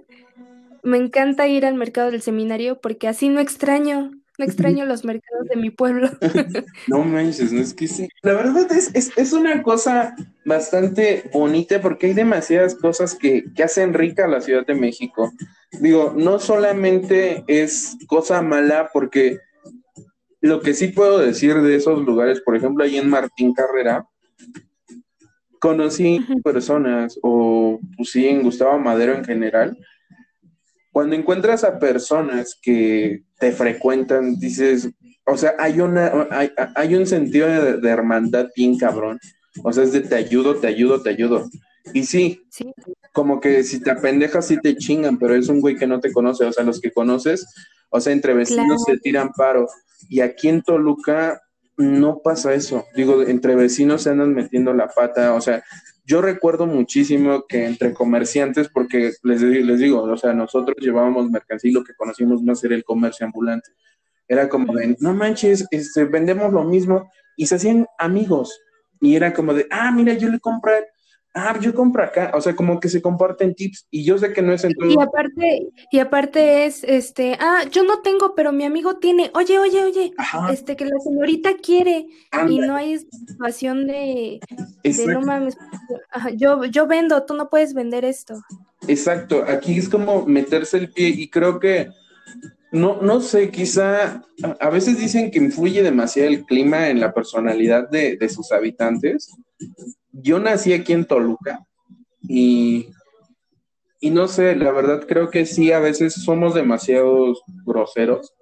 [0.84, 5.48] me encanta ir al mercado del seminario porque así no extraño, no extraño los mercados
[5.48, 6.10] de mi pueblo.
[6.88, 8.08] No manches, no es que sí.
[8.24, 10.16] La verdad es, es, es una cosa
[10.46, 15.32] bastante bonita porque hay demasiadas cosas que, que hacen rica a la Ciudad de México.
[15.80, 19.40] Digo, no solamente es cosa mala porque
[20.42, 24.08] lo que sí puedo decir de esos lugares, por ejemplo, ahí en Martín Carrera,
[25.60, 29.78] conocí personas, o pues sí, en Gustavo Madero en general,
[30.92, 34.90] cuando encuentras a personas que te frecuentan, dices,
[35.26, 39.20] o sea, hay, una, hay, hay un sentido de, de, hermandad bien cabrón.
[39.64, 41.50] O sea, es de te ayudo, te ayudo, te ayudo.
[41.94, 42.74] Y sí, Sí,
[43.14, 46.12] como que si te apendejas, sí te chingan, pero es un güey que no te
[46.12, 46.46] conoce.
[46.46, 47.46] O sea, los que conoces,
[47.90, 48.98] o sea, entre vecinos Claro.
[48.98, 49.68] se tiran paro.
[50.10, 51.42] Y aquí en Toluca
[51.78, 52.86] no pasa eso.
[52.96, 55.34] Digo, entre vecinos se andan metiendo la pata.
[55.34, 55.64] O sea,
[56.12, 61.72] yo recuerdo muchísimo que entre comerciantes, porque les, les digo, o sea, nosotros llevábamos mercancía
[61.72, 63.72] y lo que conocimos más era el comercio ambulante.
[64.28, 68.60] Era como de, no manches, este, vendemos lo mismo y se hacían amigos.
[69.00, 70.90] Y era como de, ah, mira, yo le compré,
[71.34, 72.32] ah, yo compro acá.
[72.34, 73.88] O sea, como que se comparten tips.
[73.90, 74.90] Y yo sé que no es en todo.
[74.90, 79.32] Y aparte, y aparte es, este, ah, yo no tengo, pero mi amigo tiene.
[79.34, 82.08] Oye, oye, oye, Ajá, este, que la señorita quiere
[82.48, 84.40] y no hay situación de,
[84.84, 85.58] de no mames,
[86.10, 88.42] ajá, yo, yo vendo, tú no puedes vender esto.
[88.88, 91.90] Exacto, aquí es como meterse el pie y creo que,
[92.72, 97.14] no, no sé, quizá a, a veces dicen que influye demasiado el clima en la
[97.14, 99.32] personalidad de, de sus habitantes.
[100.12, 101.66] Yo nací aquí en Toluca
[102.22, 102.90] y,
[104.00, 108.34] y no sé, la verdad creo que sí, a veces somos demasiados groseros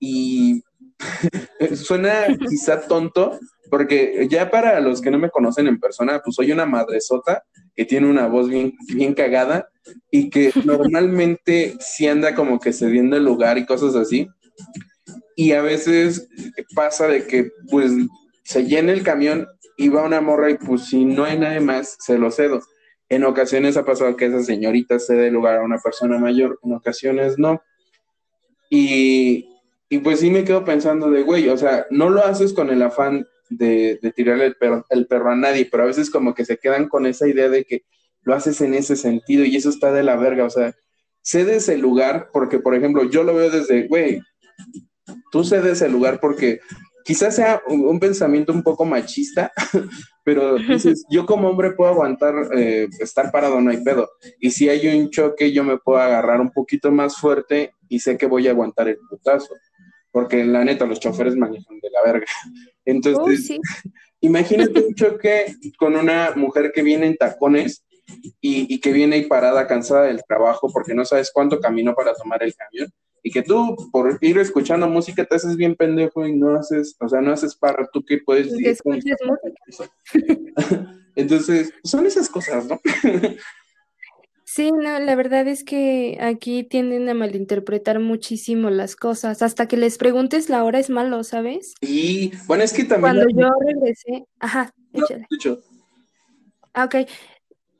[0.00, 0.62] y
[1.74, 3.38] suena quizá tonto,
[3.70, 7.44] porque ya para los que no me conocen en persona, pues soy una madresota
[7.74, 9.68] que tiene una voz bien, bien cagada
[10.10, 14.28] y que normalmente sí anda como que cediendo el lugar y cosas así.
[15.36, 16.28] Y a veces
[16.74, 17.92] pasa de que pues
[18.42, 19.46] se llena el camión
[19.78, 22.60] y va una morra y pues si no hay nadie más, se lo cedo.
[23.08, 27.38] En ocasiones ha pasado que esa señorita cede lugar a una persona mayor, en ocasiones
[27.38, 27.62] no.
[28.68, 29.48] Y,
[29.88, 32.82] y pues sí me quedo pensando de, güey, o sea, no lo haces con el
[32.82, 36.44] afán de, de tirarle el perro, el perro a nadie, pero a veces como que
[36.44, 37.84] se quedan con esa idea de que
[38.22, 40.74] lo haces en ese sentido y eso está de la verga, o sea,
[41.22, 44.20] cedes el lugar porque, por ejemplo, yo lo veo desde, güey,
[45.30, 46.58] tú cedes el lugar porque
[47.08, 49.50] quizás sea un, un pensamiento un poco machista,
[50.24, 54.10] pero dices, yo como hombre puedo aguantar, eh, estar parado, no hay pedo.
[54.38, 58.18] Y si hay un choque, yo me puedo agarrar un poquito más fuerte y sé
[58.18, 59.54] que voy a aguantar el putazo.
[60.10, 62.26] Porque la neta, los choferes manejan de la verga.
[62.84, 63.58] Entonces, sí.
[64.20, 67.86] imagínate un choque con una mujer que viene en tacones
[68.38, 72.12] y, y que viene ahí parada, cansada del trabajo, porque no sabes cuánto caminó para
[72.12, 72.92] tomar el camión.
[73.22, 77.08] Y que tú, por ir escuchando música, te haces bien pendejo y no haces, o
[77.08, 78.76] sea, no haces para tú que puedes Que.
[81.16, 82.80] Entonces, son esas cosas, ¿no?
[84.44, 89.42] Sí, no, la verdad es que aquí tienden a malinterpretar muchísimo las cosas.
[89.42, 91.74] Hasta que les preguntes la hora es malo, ¿sabes?
[91.82, 93.16] Y bueno, es que también.
[93.16, 95.26] Cuando yo regresé, ajá, No, échale.
[95.28, 95.60] de hecho,
[96.72, 96.94] Ah, ok.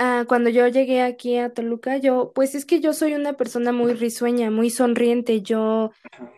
[0.01, 3.73] Ah, cuando yo llegué aquí a Toluca, yo, pues es que yo soy una persona
[3.73, 5.43] muy risueña, muy sonriente.
[5.43, 5.91] Yo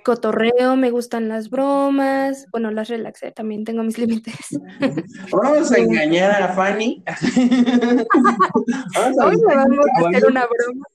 [0.03, 4.35] cotorreo, me gustan las bromas, bueno, las relaxé, también tengo mis límites.
[5.31, 7.05] Vamos a engañar a Fanny.
[8.95, 10.87] vamos, a Hoy me vamos a hacer una broma.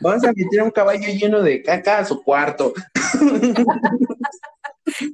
[0.00, 2.74] vamos a meter un caballo lleno de caca a su cuarto.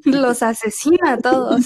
[0.05, 1.65] Los asesina a todos.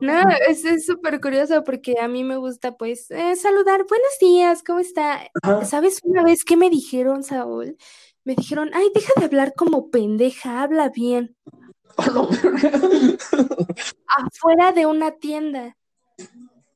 [0.00, 4.80] No, es súper curioso porque a mí me gusta pues eh, saludar, buenos días, ¿cómo
[4.80, 5.30] está?
[5.64, 7.76] ¿Sabes una vez qué me dijeron, Saúl?
[8.24, 11.36] Me dijeron, ay, deja de hablar como pendeja, habla bien.
[14.08, 15.76] Afuera de una tienda.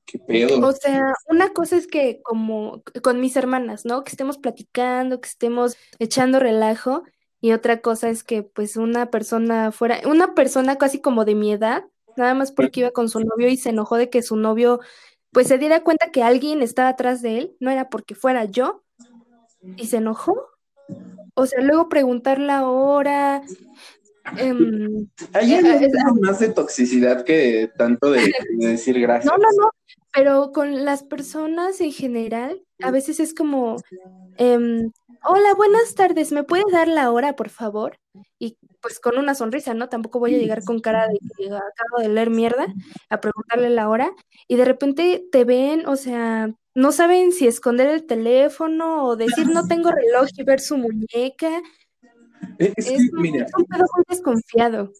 [0.06, 0.66] ¿Qué pedo?
[0.66, 4.02] O sea, una cosa es que como con mis hermanas, ¿no?
[4.04, 7.02] Que estemos platicando, que estemos echando relajo,
[7.40, 11.52] y otra cosa es que pues una persona fuera, una persona casi como de mi
[11.52, 11.84] edad,
[12.16, 14.80] nada más porque iba con su novio y se enojó de que su novio
[15.32, 18.82] pues se diera cuenta que alguien estaba atrás de él, no era porque fuera yo,
[19.76, 20.34] y se enojó.
[21.34, 23.42] O sea, luego preguntar la hora,
[24.32, 25.60] Um, Hay
[26.20, 29.32] más de toxicidad que tanto de, decir gracias.
[29.32, 29.70] No, no, no,
[30.12, 33.76] pero con las personas en general, a veces es como,
[34.36, 34.92] em,
[35.24, 37.98] hola, buenas tardes, ¿me puedes dar la hora, por favor?
[38.38, 39.88] Y pues con una sonrisa, ¿no?
[39.88, 42.66] Tampoco voy a llegar con cara de que acabo de leer mierda
[43.08, 44.12] a preguntarle la hora
[44.48, 49.48] y de repente te ven, o sea, no saben si esconder el teléfono o decir
[49.48, 51.62] no tengo reloj y ver su muñeca
[52.58, 54.92] es, que, mira, un muy desconfiado.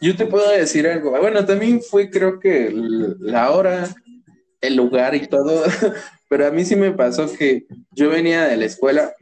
[0.00, 1.10] Yo te puedo decir algo.
[1.10, 3.88] Bueno, también fue, creo que la hora,
[4.60, 5.64] el lugar y todo,
[6.28, 9.14] pero a mí sí me pasó que yo venía de la escuela,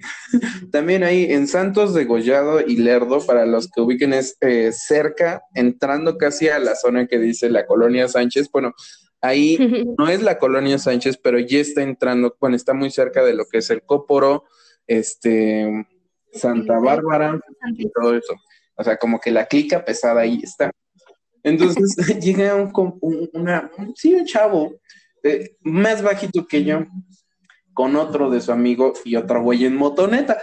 [0.73, 5.43] también ahí en Santos de Gollado y Lerdo, para los que ubiquen es eh, cerca,
[5.55, 8.73] entrando casi a la zona que dice la colonia Sánchez, bueno,
[9.21, 9.59] ahí
[9.99, 13.47] no es la colonia Sánchez, pero ya está entrando, bueno, está muy cerca de lo
[13.47, 14.45] que es el Cóporo,
[14.87, 15.87] este,
[16.33, 17.41] Santa Bárbara
[17.77, 18.35] y todo eso.
[18.77, 20.71] O sea, como que la clica pesada ahí está.
[21.43, 22.73] Entonces llega un,
[23.33, 24.81] una, sí, un chavo
[25.25, 26.87] eh, más bajito que yo,
[27.73, 30.39] con otro de su amigo y otro güey en motoneta.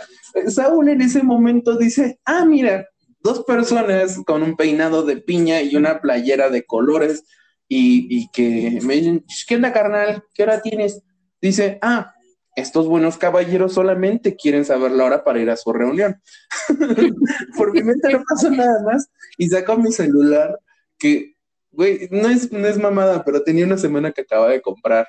[0.48, 2.88] Saúl en ese momento dice, ah, mira,
[3.24, 7.24] dos personas con un peinado de piña y una playera de colores
[7.68, 10.24] y, y que me dicen, ¿qué onda, carnal?
[10.34, 11.02] ¿Qué hora tienes?
[11.42, 12.14] Dice, ah,
[12.56, 16.22] estos buenos caballeros solamente quieren saber la hora para ir a su reunión.
[17.58, 20.60] Por mi mente no pasa nada más y saco mi celular
[20.98, 21.31] que,
[21.72, 25.08] güey, no es, no es mamada, pero tenía una semana que acaba de comprar.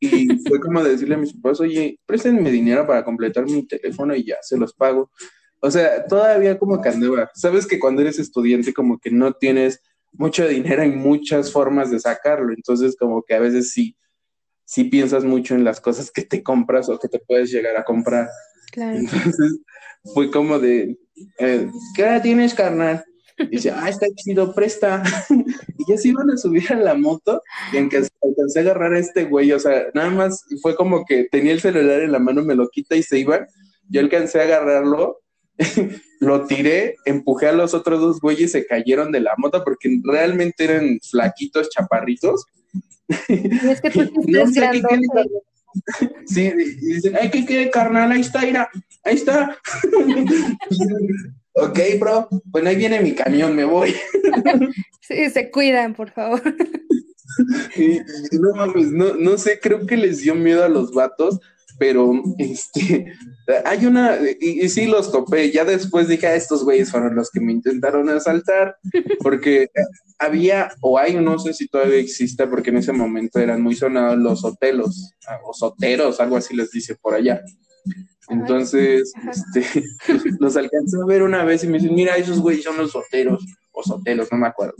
[0.00, 4.24] Y fue como decirle a mis papás, oye, préstenme dinero para completar mi teléfono y
[4.24, 5.10] ya se los pago.
[5.60, 7.30] O sea, todavía como que andaba.
[7.34, 9.80] Sabes que cuando eres estudiante como que no tienes
[10.12, 12.52] mucho dinero y muchas formas de sacarlo.
[12.52, 13.96] Entonces como que a veces sí
[14.68, 17.84] si piensas mucho en las cosas que te compras o que te puedes llegar a
[17.84, 18.28] comprar.
[18.70, 18.98] Claro.
[18.98, 19.60] Entonces
[20.12, 20.98] fue como de,
[21.38, 23.02] eh, ¿qué hora tienes, carnal?
[23.38, 25.02] Y dice, ah, está chido, presta.
[25.78, 28.94] y ya se iban a subir a la moto y en que alcancé a agarrar
[28.94, 32.18] a este güey, o sea, nada más fue como que tenía el celular en la
[32.18, 33.46] mano, me lo quita y se iba.
[33.88, 35.20] Yo alcancé a agarrarlo,
[36.20, 40.64] lo tiré, empujé a los otros dos güeyes, se cayeron de la moto porque realmente
[40.64, 42.44] eran flaquitos, chaparritos
[43.08, 44.70] es que tú no sé
[46.26, 48.10] Sí, y dicen, ay, ¿qué quiere, carnal?
[48.10, 48.68] Ahí está, mira,
[49.04, 49.56] ahí está.
[51.60, 53.94] Ok, bro, bueno, ahí viene mi camión, me voy.
[55.00, 56.42] sí, se cuidan, por favor.
[58.32, 61.40] no mames, no, no sé, creo que les dio miedo a los vatos,
[61.78, 63.06] pero este,
[63.64, 67.40] hay una, y, sí los topé, ya después dije, ah, estos güeyes fueron los que
[67.40, 68.76] me intentaron asaltar,
[69.22, 69.68] porque
[70.18, 74.18] había, o hay, no sé si todavía existe, porque en ese momento eran muy sonados
[74.18, 77.42] los hotelos, o soteros, algo así les dice por allá.
[78.30, 79.84] Entonces, este,
[80.40, 83.44] los alcancé a ver una vez y me dicen, mira, esos güeyes son los soteros
[83.72, 84.74] o sotelos, no me acuerdo.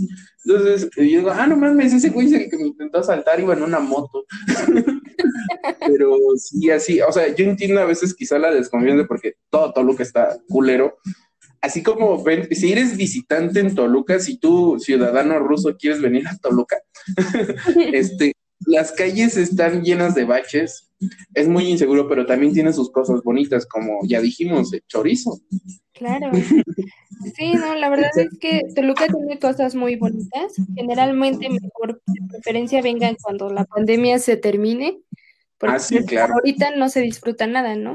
[0.45, 3.55] Entonces, yo digo, ah, no mames, ese güey es el que me intentó asaltar, iba
[3.55, 4.25] en una moto.
[5.87, 10.03] Pero sí, así, o sea, yo entiendo a veces quizá la desconfianza porque todo Toluca
[10.03, 10.99] está culero.
[11.61, 16.37] Así como ven, si eres visitante en Toluca, si tú, ciudadano ruso, quieres venir a
[16.37, 16.77] Toluca,
[17.93, 18.33] este,
[18.67, 20.88] las calles están llenas de baches,
[21.35, 25.41] es muy inseguro, pero también tiene sus cosas bonitas, como ya dijimos, el chorizo.
[25.93, 26.31] Claro.
[27.37, 30.55] Sí, no, la verdad es que Toluca tiene cosas muy bonitas.
[30.77, 32.01] Generalmente, mejor
[32.31, 35.01] preferencia vengan cuando la pandemia se termine,
[35.59, 36.35] porque ah, sí, claro.
[36.35, 37.95] ahorita no se disfruta nada, ¿no?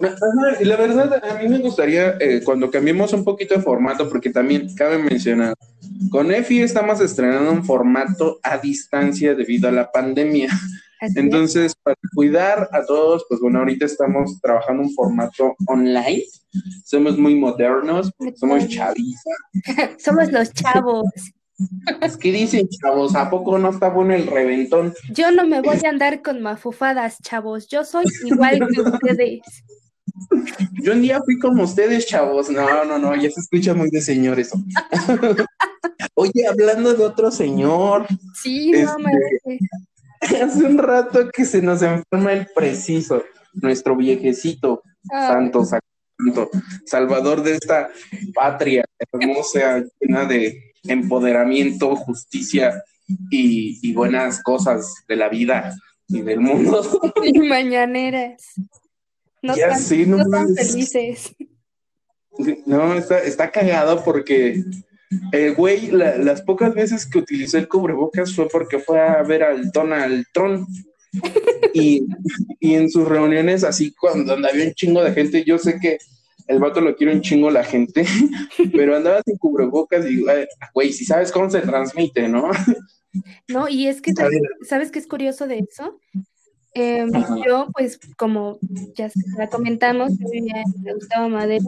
[0.00, 4.74] la verdad, a mí me gustaría, eh, cuando cambiemos un poquito de formato, porque también
[4.74, 5.54] cabe mencionar,
[6.10, 10.48] con EFI estamos estrenando un formato a distancia debido a la pandemia.
[11.14, 16.24] Entonces, para cuidar a todos, pues bueno, ahorita estamos trabajando un formato online.
[16.84, 19.30] Somos muy modernos, somos chaviza.
[19.98, 21.04] somos los chavos.
[22.20, 23.14] ¿Qué dicen, chavos?
[23.14, 24.94] ¿A poco no está bueno el reventón?
[25.10, 27.66] Yo no me voy a andar con mafufadas, chavos.
[27.68, 29.40] Yo soy igual que ustedes.
[30.82, 32.50] Yo un día fui como ustedes, chavos.
[32.50, 34.58] No, no, no, ya se escucha muy de señor eso.
[36.14, 38.06] Oye, hablando de otro señor.
[38.34, 39.58] Sí, no, este,
[40.42, 43.22] Hace un rato que se nos enferma el preciso,
[43.54, 46.50] nuestro viejecito, santo, santo,
[46.86, 47.88] salvador de esta
[48.34, 52.82] patria hermosa, llena de empoderamiento, justicia
[53.30, 55.74] y, buenas cosas de la vida
[56.08, 56.82] y del mundo.
[57.22, 58.54] Y mañaneras.
[59.46, 61.34] No ya sí, no, tan felices.
[62.66, 64.62] No, está, está cagado porque
[65.32, 69.70] el güey, las pocas veces que utilizó el cubrebocas fue porque fue a ver al
[69.70, 70.68] Donald Trump.
[71.72, 72.06] y,
[72.60, 75.98] y en sus reuniones, así cuando había un chingo de gente, yo sé que
[76.48, 78.04] el vato lo quiere un chingo la gente,
[78.72, 80.24] pero andaba sin cubrebocas y,
[80.74, 82.50] güey, si sabes cómo se transmite, ¿no?
[83.48, 84.12] No, y es que,
[84.68, 85.98] ¿sabes qué es curioso de eso?
[86.78, 87.10] Em,
[87.46, 88.58] yo, pues, como
[88.94, 89.08] ya
[89.50, 91.64] comentamos, yo vivía en Gustavo Madero,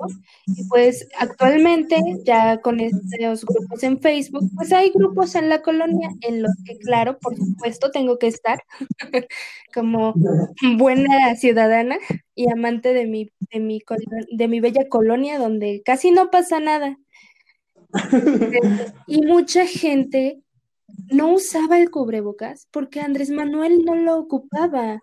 [0.46, 6.10] y pues actualmente ya con estos grupos en Facebook, pues hay grupos en la colonia
[6.20, 8.62] en los que, claro, por supuesto, tengo que estar
[9.74, 10.12] como
[10.76, 11.96] buena ciudadana
[12.34, 13.80] y amante de mi, de mi,
[14.30, 16.98] de mi bella colonia, donde casi no pasa nada.
[19.06, 20.42] y mucha gente
[21.10, 25.00] no usaba el cubrebocas porque Andrés Manuel no lo ocupaba.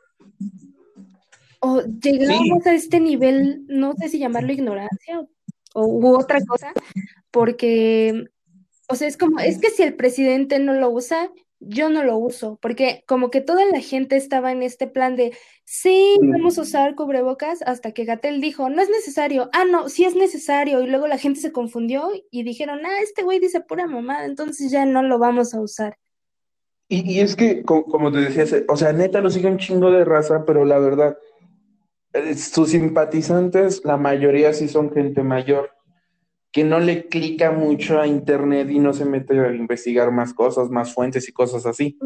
[1.60, 5.26] O llegamos a este nivel, no sé si llamarlo ignorancia
[5.74, 6.74] o, u otra cosa,
[7.32, 8.26] porque,
[8.88, 11.32] o sea, es como, es que si el presidente no lo usa,
[11.68, 15.36] yo no lo uso, porque como que toda la gente estaba en este plan de,
[15.64, 20.06] sí, vamos a usar cubrebocas, hasta que Gatel dijo, no es necesario, ah, no, sí
[20.06, 23.88] es necesario, y luego la gente se confundió y dijeron, ah, este güey dice pura
[23.88, 25.98] mamada, entonces ya no lo vamos a usar.
[26.88, 30.46] Y, es que, como, te decía, o sea, neta lo sigue un chingo de raza,
[30.46, 31.18] pero la verdad,
[32.14, 35.72] eh, sus simpatizantes, la mayoría sí son gente mayor,
[36.56, 40.70] que no le clica mucho a internet y no se mete a investigar más cosas,
[40.70, 42.00] más fuentes y cosas así.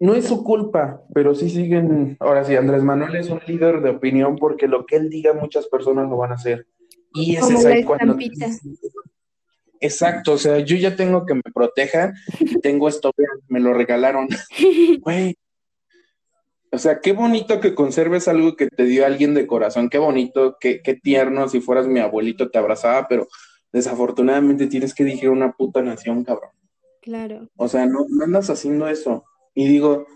[0.00, 3.90] No es su culpa, pero sí siguen, ahora sí, Andrés Manuel es un líder de
[3.90, 6.68] opinión porque lo que él diga muchas personas lo van a hacer.
[7.12, 8.16] Y ese es ahí cuando...
[9.78, 12.14] Exacto, o sea, yo ya tengo que me proteja,
[12.62, 13.12] tengo esto,
[13.48, 14.26] me lo regalaron.
[15.02, 15.36] Güey.
[16.70, 20.56] O sea, qué bonito que conserves algo que te dio alguien de corazón, qué bonito,
[20.60, 23.26] qué, qué tierno, si fueras mi abuelito te abrazaba, pero
[23.72, 26.50] desafortunadamente tienes que dirigir una puta nación, cabrón.
[27.02, 27.48] Claro.
[27.56, 29.24] O sea, no, no andas haciendo eso.
[29.54, 30.06] Y digo,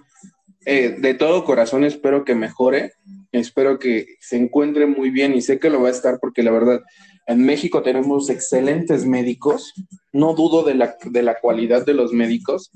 [0.65, 2.93] eh, de todo corazón espero que mejore,
[3.33, 6.53] espero que se encuentre muy bien y sé que lo va a estar porque la
[6.53, 6.83] verdad
[7.27, 9.73] en México tenemos excelentes médicos,
[10.13, 12.71] no dudo de la, de la cualidad de los médicos.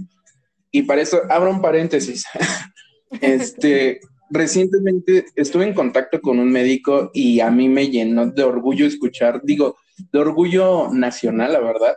[0.70, 2.24] Y para eso, abro un paréntesis.
[3.20, 4.00] este,
[4.30, 9.40] recientemente estuve en contacto con un médico y a mí me llenó de orgullo escuchar,
[9.44, 9.76] digo,
[10.12, 11.96] de orgullo nacional, la verdad,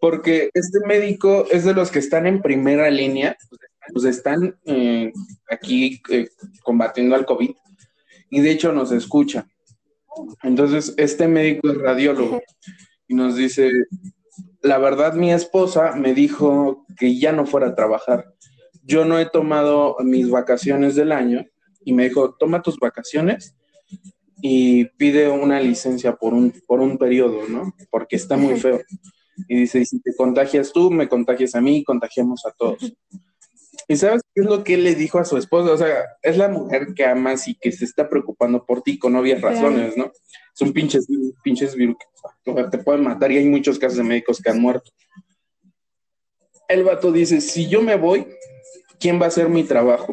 [0.00, 3.36] porque este médico es de los que están en primera línea,
[3.92, 5.12] pues están eh,
[5.48, 6.28] aquí eh,
[6.62, 7.50] combatiendo al COVID
[8.30, 9.46] y de hecho nos escucha.
[10.42, 12.40] Entonces, este médico es radiólogo
[13.08, 13.70] y nos dice,
[14.62, 18.34] la verdad mi esposa me dijo que ya no fuera a trabajar.
[18.84, 21.44] Yo no he tomado mis vacaciones del año
[21.84, 23.56] y me dijo, toma tus vacaciones
[24.40, 27.74] y pide una licencia por un, por un periodo, ¿no?
[27.90, 28.80] Porque está muy feo.
[29.48, 32.94] Y dice, si te contagias tú, me contagias a mí, contagiamos a todos.
[33.88, 35.72] ¿Y sabes qué es lo que él le dijo a su esposa?
[35.72, 39.14] O sea, es la mujer que amas y que se está preocupando por ti con
[39.16, 40.12] obvias razones, ¿no?
[40.54, 41.06] Son pinches,
[41.42, 41.96] pinches virus,
[42.70, 44.90] te pueden matar y hay muchos casos de médicos que han muerto.
[46.68, 48.26] El vato dice, si yo me voy,
[48.98, 50.12] ¿quién va a hacer mi trabajo?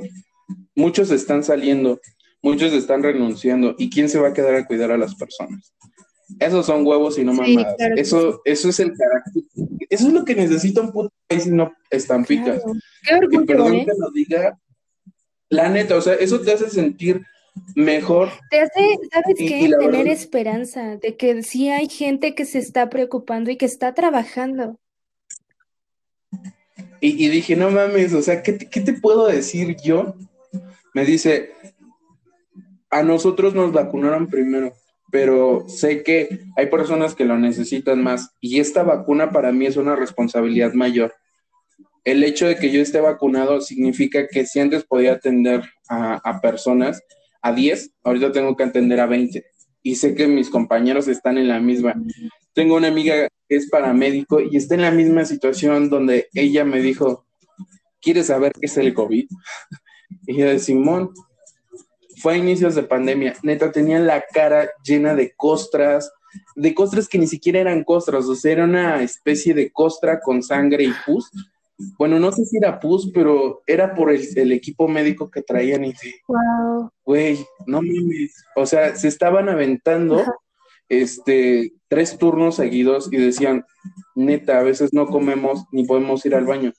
[0.75, 1.99] Muchos están saliendo,
[2.41, 5.73] muchos están renunciando, ¿y quién se va a quedar a cuidar a las personas?
[6.39, 7.75] Esos son huevos y no mamadas.
[7.97, 9.43] eso, eso es el carácter.
[9.89, 12.61] Eso es lo que necesita un puto país y no estampitas.
[13.03, 13.86] Qué orgullo, perdón ¿eh?
[13.86, 14.57] que lo diga.
[15.49, 17.21] La neta, o sea, eso te hace sentir
[17.75, 18.29] mejor.
[18.49, 19.69] Te hace, ¿sabes qué?
[19.77, 24.79] Tener esperanza de que sí hay gente que se está preocupando y que está trabajando.
[27.04, 30.14] Y, dije, no mames, o sea, ¿qué ¿qué te puedo decir yo?
[30.93, 31.52] Me dice,
[32.91, 34.72] a nosotros nos vacunaron primero
[35.12, 39.78] pero sé que hay personas que lo necesitan más y esta vacuna para mí es
[39.78, 41.14] una responsabilidad mayor.
[42.04, 47.04] El hecho de que yo esté vacunado significa que si antes podía atender a, personas,
[47.41, 49.45] a 10, ahorita tengo que atender a 20.
[49.84, 51.95] Y sé que mis compañeros están en la misma.
[52.53, 56.82] Tengo una amiga que es paramédico y está en la misma situación donde ella me
[56.82, 57.25] dijo,
[58.01, 59.27] ¿quieres saber qué es el COVID?
[60.27, 61.11] Y yo de Simón,
[62.21, 66.11] fue a inicios de pandemia, neta, tenía la cara llena de costras,
[66.55, 70.43] de costras que ni siquiera eran costras, o sea, era una especie de costra con
[70.43, 71.32] sangre y pus.
[71.97, 75.93] Bueno, no sé si era pus, pero era por el, equipo médico que traían y
[76.27, 76.89] wow.
[77.03, 80.23] güey, no mames, o sea, se estaban aventando
[80.89, 83.65] este tres turnos seguidos y decían,
[84.15, 86.73] neta, a veces no comemos ni podemos ir al baño,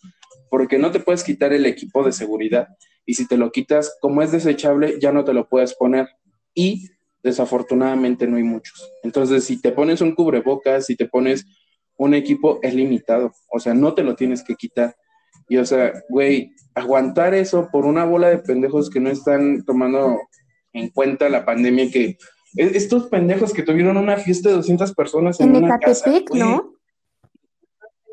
[0.51, 2.69] porque no te puedes quitar el equipo de seguridad
[3.07, 6.09] y si te lo quitas, como es desechable, ya no te lo puedes poner
[6.55, 6.89] y
[7.23, 8.93] desafortunadamente no hay muchos.
[9.03, 11.47] Entonces, si te pones un cubrebocas, si te pones
[12.05, 14.97] un equipo, es limitado, o sea, no te lo tienes que quitar.
[15.49, 20.21] Y o sea, güey, aguantar eso por una bola de pendejos que no están tomando
[20.73, 22.17] en cuenta la pandemia que
[22.57, 26.73] e, estos pendejos que tuvieron una fiesta de 200 personas en, una casa, ¿no?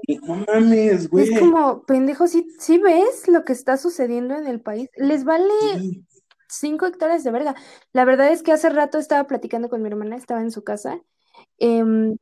[0.07, 1.31] No mames, güey.
[1.31, 2.45] Es como, pendejo, ¿sí,
[2.83, 4.89] ves lo que está sucediendo en el país?
[4.95, 5.53] Les vale
[6.47, 7.55] cinco hectáreas de verga.
[7.93, 10.99] La verdad es que hace rato estaba platicando con mi hermana, estaba en su casa,
[11.59, 12.17] em,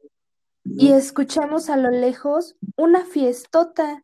[0.76, 4.03] y escuchamos a lo lejos una fiestota,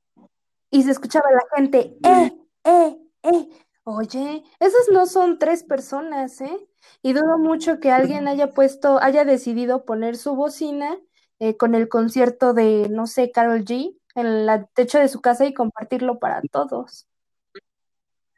[0.73, 2.33] y se escuchaba la gente, ¡eh,
[2.63, 3.49] eh, eh!
[3.83, 6.67] Oye, esas no son tres personas, ¿eh?
[7.01, 10.97] Y dudo mucho que alguien haya puesto, haya decidido poner su bocina
[11.39, 15.45] eh, con el concierto de, no sé, Carol G en el techo de su casa
[15.45, 17.07] y compartirlo para todos.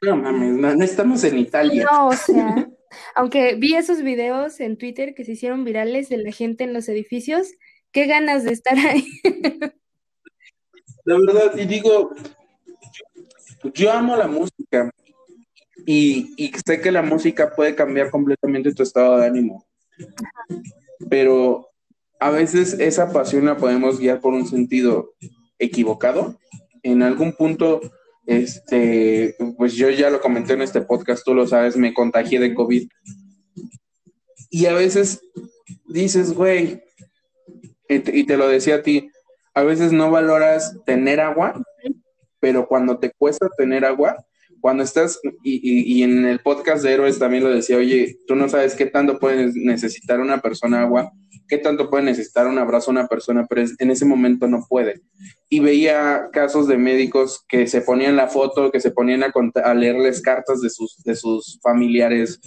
[0.02, 1.86] No mames, no, estamos en Italia.
[1.90, 2.68] No, o sea,
[3.14, 6.88] aunque vi esos videos en Twitter que se hicieron virales de la gente en los
[6.88, 7.52] edificios,
[7.96, 9.08] qué ganas de estar ahí.
[11.06, 12.10] La verdad, y digo,
[13.72, 14.90] yo amo la música
[15.86, 19.64] y, y sé que la música puede cambiar completamente tu estado de ánimo,
[21.08, 21.70] pero
[22.20, 25.14] a veces esa pasión la podemos guiar por un sentido
[25.58, 26.38] equivocado.
[26.82, 27.80] En algún punto,
[28.26, 32.54] este, pues yo ya lo comenté en este podcast, tú lo sabes, me contagié de
[32.54, 32.90] COVID.
[34.50, 35.22] Y a veces
[35.88, 36.82] dices, güey,
[37.88, 39.10] y te, lo decía a ti,
[39.54, 41.60] a veces no valoras tener agua,
[42.40, 44.16] pero cuando te cuesta tener agua,
[44.60, 48.48] cuando estás, y, y, en el podcast de Héroes también lo decía, oye, tú no
[48.48, 51.12] sabes qué tanto puede necesitar una persona agua
[51.48, 55.02] qué tanto puede necesitar un abrazo a una persona, pero en ese momento no puede.
[55.48, 60.20] Y veía casos de médicos que se ponían la foto, que se ponían a, leerles
[60.20, 62.40] cartas de sus, de sus familiares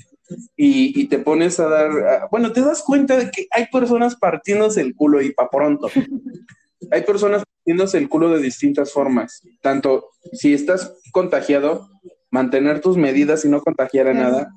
[0.55, 4.95] y, te pones a dar, bueno, te das cuenta de que hay personas partiéndose el
[4.95, 5.89] culo y pa' pronto.
[6.91, 11.89] Hay personas partiéndose el culo de distintas formas, tanto si estás contagiado,
[12.31, 14.49] mantener tus medidas y no contagiar a nada,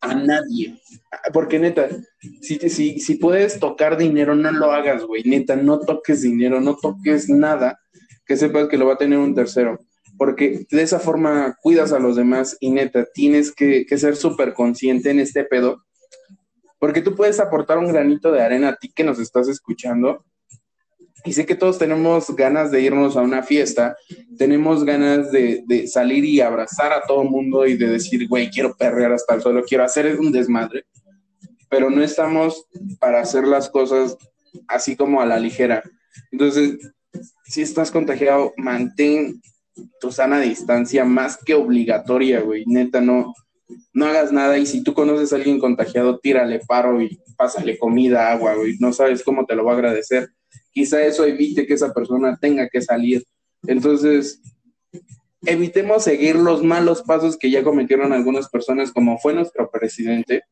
[0.00, 0.80] a nadie.
[1.34, 1.88] Porque neta,
[2.40, 5.22] si, si, si puedes tocar dinero, no lo hagas, güey.
[5.24, 7.78] Neta, no toques dinero, no toques nada
[8.26, 9.78] que sepas que lo va a tener un tercero.
[10.16, 15.10] Porque de esa forma cuidas a los demás y neta, tienes que, ser súper consciente
[15.10, 15.84] en este pedo.
[16.78, 20.24] Porque tú puedes aportar un granito de arena a ti que nos estás escuchando
[21.24, 23.96] y sé que todos tenemos ganas de irnos a una fiesta,
[24.36, 28.76] tenemos ganas de, salir y abrazar a todo el mundo y de decir, güey, quiero
[28.76, 30.84] perrear hasta el suelo, quiero hacer un desmadre,
[31.70, 32.66] pero no estamos
[33.00, 34.18] para hacer las cosas
[34.68, 35.82] así como a la ligera.
[36.30, 36.76] Entonces,
[37.46, 39.40] si estás contagiado, mantén
[40.00, 42.64] tu sana distancia más que obligatoria, güey.
[42.66, 43.34] Neta, no,
[43.92, 48.32] no hagas nada y si tú conoces a alguien contagiado, tírale paro y pásale comida,
[48.32, 48.76] agua, güey.
[48.78, 50.30] No sabes cómo te lo va a agradecer
[50.74, 53.24] quizá eso evite que esa persona tenga que salir.
[53.66, 54.42] Entonces,
[55.46, 60.42] evitemos seguir los malos pasos que ya cometieron algunas personas, como fue nuestro presidente,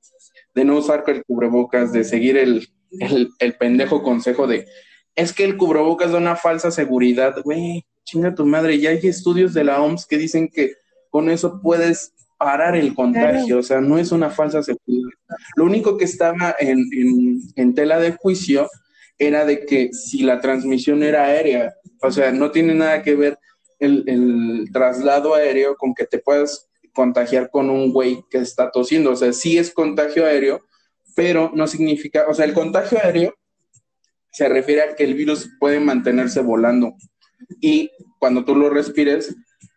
[0.54, 2.68] de no usar el cubrebocas, de seguir el,
[3.00, 4.66] el, pendejo consejo de,
[5.14, 9.54] es que el cubrebocas da una falsa seguridad, güey, chinga tu madre, ya hay estudios
[9.54, 10.74] de la OMS que dicen que
[11.10, 15.10] con eso puedes parar el contagio, o sea, no es una falsa seguridad.
[15.56, 16.84] Lo único que estaba en,
[17.54, 18.68] en, tela de juicio
[19.16, 23.38] era de que si la transmisión era aérea, o sea, no tiene nada que ver
[23.78, 29.16] el, traslado aéreo con que te puedas contagiar con un güey que está tosiendo, o
[29.16, 30.62] sea, sí es contagio aéreo,
[31.14, 33.34] pero no significa, o sea, el contagio aéreo
[34.32, 36.94] se refiere a que el virus puede mantenerse volando
[37.60, 39.34] y cuando tú lo respires,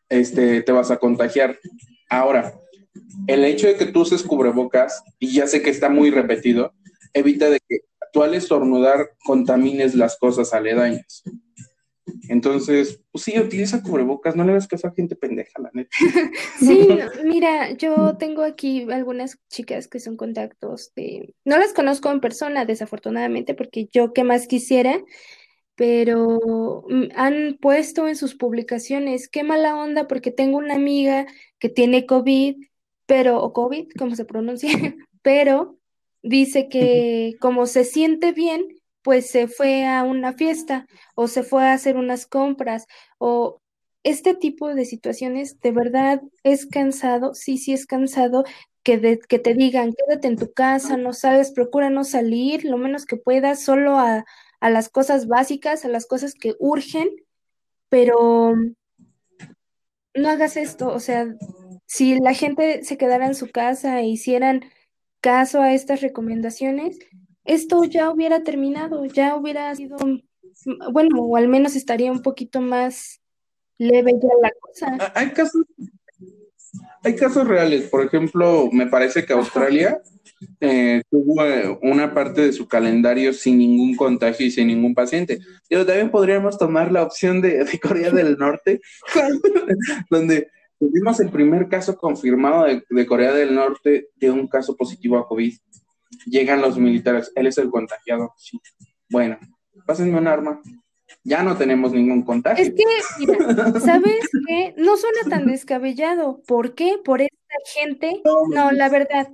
[0.10, 1.60] este, te vas a contagiar.
[2.10, 2.54] Ahora,
[3.28, 6.74] el hecho de que tú uses cubrebocas, y ya sé que está muy repetido,
[7.14, 7.80] evita de que
[8.14, 11.24] tú al estornudar contamines las cosas aledañas.
[12.30, 15.90] Entonces, pues sí, utiliza cubrebocas, no le ves que esa gente pendeja, la neta.
[16.60, 16.88] Sí,
[17.24, 21.34] mira, yo tengo aquí algunas chicas que son contactos de...
[21.44, 25.04] No las conozco en persona, desafortunadamente, porque yo qué más quisiera,
[25.76, 31.26] pero mm, han puesto en sus publicaciones, qué mala onda, porque tengo una amiga
[31.60, 32.56] que tiene COVID
[33.06, 34.70] pero, o COVID, como se pronuncia,
[35.22, 35.78] pero
[36.24, 38.68] dice que como se siente bien,
[39.02, 42.88] pues se fue a una fiesta o se fue a hacer unas compras
[43.20, 43.62] o
[44.04, 48.44] este tipo de situaciones de verdad es cansado, sí, sí es cansado
[48.84, 53.06] que, que te digan, quédate en tu casa, no sabes, procura no salir lo menos
[53.06, 54.26] que puedas, solo a,
[54.66, 57.08] a las cosas básicas, a las cosas que urgen,
[57.88, 58.56] pero
[60.16, 61.36] no hagas esto, o sea,
[61.86, 64.66] si la gente se quedara en su casa e hicieran
[65.22, 66.98] caso a estas recomendaciones,
[67.44, 69.98] esto ya hubiera terminado, ya hubiera sido,
[70.92, 73.22] bueno, o al menos estaría un poquito más
[73.78, 75.14] leve ya la cosa.
[75.14, 75.62] Hay casos,
[77.04, 80.02] hay casos reales, por ejemplo, me parece que Australia
[80.60, 85.40] eh, tuvo eh, una parte de su calendario sin ningún contagio y sin ningún paciente.
[85.70, 88.82] Pero también podríamos tomar la opción de, Corea del Norte,
[90.10, 90.50] donde
[90.80, 95.54] tuvimos el primer caso confirmado de, Corea del Norte de un caso positivo a COVID.
[96.26, 98.34] Llegan los militares, él es el contagiado.
[99.10, 99.38] Bueno,
[99.86, 100.62] pásenme un arma.
[101.24, 102.64] Ya no tenemos ningún contagio.
[102.64, 102.84] Es que,
[103.20, 103.36] mira,
[103.80, 104.74] ¿sabes qué?
[104.78, 106.42] No suena tan descabellado.
[106.48, 107.00] ¿Por qué?
[107.04, 108.22] Por esta gente.
[108.24, 109.30] No, la verdad,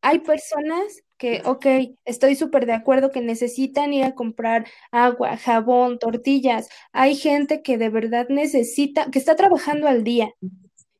[0.00, 1.66] hay personas que, ok,
[2.04, 6.68] estoy súper de acuerdo que necesitan ir a comprar agua, jabón, tortillas.
[6.92, 10.32] Hay gente que de verdad necesita, que está trabajando al día,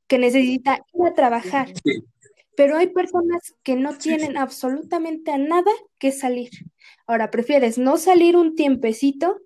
[0.06, 1.72] que necesita ir a trabajar.
[2.56, 6.50] Pero hay personas que no tienen absolutamente a nada que salir.
[7.06, 9.40] Ahora, ¿prefieres no salir un tiempecito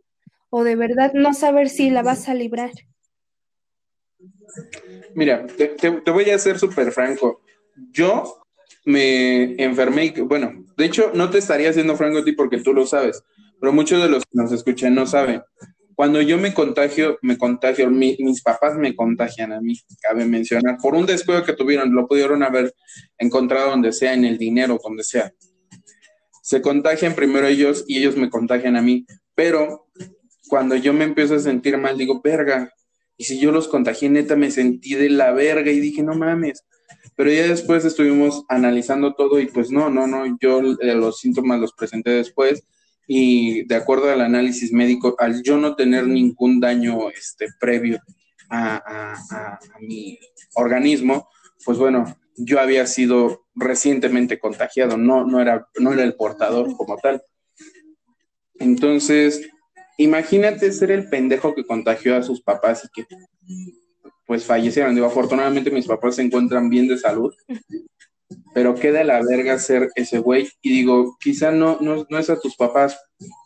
[0.51, 2.70] o de verdad no saber si la vas a librar?
[5.14, 7.42] Mira, te, voy a ser súper franco.
[7.92, 8.42] Yo
[8.84, 12.72] me enfermé y, bueno, de hecho, no te estaría haciendo franco a ti porque tú
[12.72, 13.22] lo sabes,
[13.61, 15.42] pero muchos de los que nos escuchan no saben.
[15.94, 20.94] Cuando yo me contagio, me contagio, mis papás me contagian a mí, cabe mencionar, por
[20.94, 22.72] un descuido que tuvieron, lo pudieron haber
[23.18, 25.32] encontrado donde sea, en el dinero, donde sea.
[26.40, 29.88] Se contagian primero ellos y ellos me contagian a mí, pero
[30.49, 32.72] cuando yo me empiezo a sentir mal, digo, verga,
[33.16, 36.64] y si yo los contagié, neta, me sentí de la verga y dije, no mames.
[37.16, 41.61] Pero ya después estuvimos analizando todo y pues no, no, no, yo eh, los síntomas
[41.61, 42.62] los presenté después
[43.09, 47.99] y de acuerdo al análisis médico, al yo no tener ningún daño este, previo
[48.51, 49.18] a,
[49.80, 50.18] mi
[50.55, 51.28] organismo,
[51.64, 56.96] pues bueno, yo había sido recientemente contagiado, no, no, era, no era el portador como
[56.99, 57.22] tal.
[58.59, 59.49] Entonces,
[59.99, 63.07] imagínate ser el pendejo que contagió a sus papás y que
[64.26, 64.94] pues fallecieron.
[64.94, 67.34] Digo, afortunadamente mis papás se encuentran bien de salud,
[68.55, 70.49] pero queda la verga ser ese güey.
[70.62, 72.99] Y digo, quizá no, no, no es a tus papás,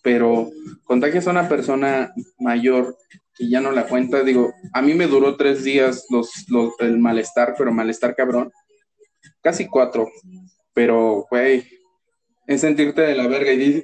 [0.03, 0.50] pero
[0.84, 2.96] contagias a una persona mayor
[3.34, 4.22] que ya no la cuenta.
[4.22, 8.53] Digo, a mí me duró tres días los, los, el malestar, pero malestar cabrón.
[9.40, 10.09] Casi cuatro.
[10.74, 11.64] Pero, güey,
[12.46, 13.53] es sentirte de la verga.
[13.53, 13.82] Y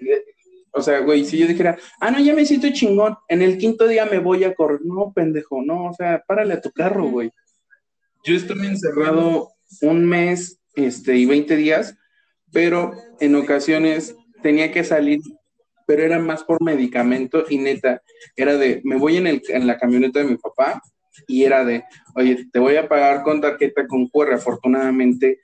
[0.79, 3.87] o sea, güey, si yo dijera, ah, no, ya me siento chingón, en el quinto
[3.87, 4.81] día me voy a correr.
[4.85, 7.31] No, pendejo, no, o sea, párale a tu carro, güey.
[8.25, 9.51] Yo estuve encerrado
[9.83, 11.97] un mes este, y 20 días,
[12.53, 15.21] pero en ocasiones tenía que salir,
[15.87, 18.03] pero era más por medicamento y neta,
[18.37, 20.83] era de, me voy en, el, en la camioneta de mi papá
[21.27, 24.35] y era de, oye, te voy a pagar con tarjeta con QR.
[24.35, 25.41] Afortunadamente,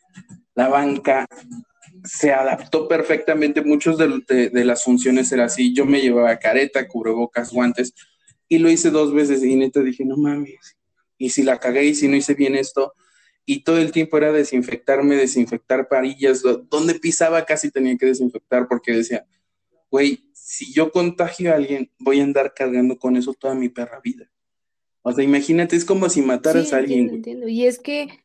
[0.55, 1.27] la banca
[2.05, 3.63] se adaptó perfectamente.
[3.63, 5.75] Muchos de, de, las funciones era así.
[5.75, 7.95] Yo me llevaba careta, cubrebocas, guantes
[8.49, 10.77] y lo hice dos veces y neta dije, no mames.
[11.19, 12.93] Y si la cagué y si no hice bien esto,
[13.47, 18.93] y todo el tiempo era desinfectarme, desinfectar parillas, donde pisaba casi tenía que desinfectar porque
[18.93, 19.27] decía,
[19.91, 24.01] güey, si yo contagio a alguien, voy a andar cargando con eso toda mi perra
[24.03, 24.31] vida.
[25.03, 27.11] O sea, imagínate, es como si mataras a alguien.
[27.11, 27.47] Entiendo.
[27.47, 28.24] Y es que,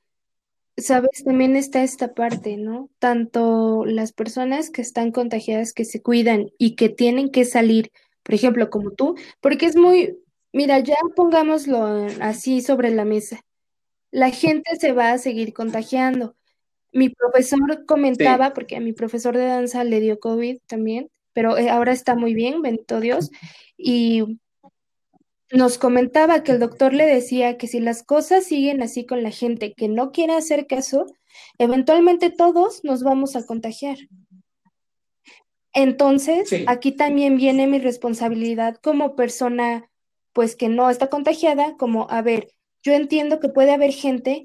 [0.81, 2.89] sabes, también está esta parte, ¿no?
[2.99, 7.91] Tanto las personas que están contagiadas, que se cuidan y que tienen que salir,
[8.23, 10.17] por ejemplo, como tú, porque es muy,
[10.53, 13.41] mira, ya pongámoslo así sobre la mesa
[14.11, 16.35] la gente se va a seguir contagiando.
[16.91, 21.69] Mi profesor comentaba, porque a mi profesor de danza le dio COVID también, pero eh,
[21.69, 23.29] ahora está muy bien, bendito Dios,
[23.77, 24.39] y
[25.51, 29.31] nos comentaba que el doctor le decía que si las cosas siguen así con la
[29.31, 31.05] gente que no quiere hacer caso,
[31.57, 33.97] eventualmente todos nos vamos a contagiar.
[35.73, 39.89] Entonces, aquí también viene mi responsabilidad como persona,
[40.33, 42.49] pues que no está contagiada, como, a ver,
[42.83, 44.43] yo entiendo que puede haber gente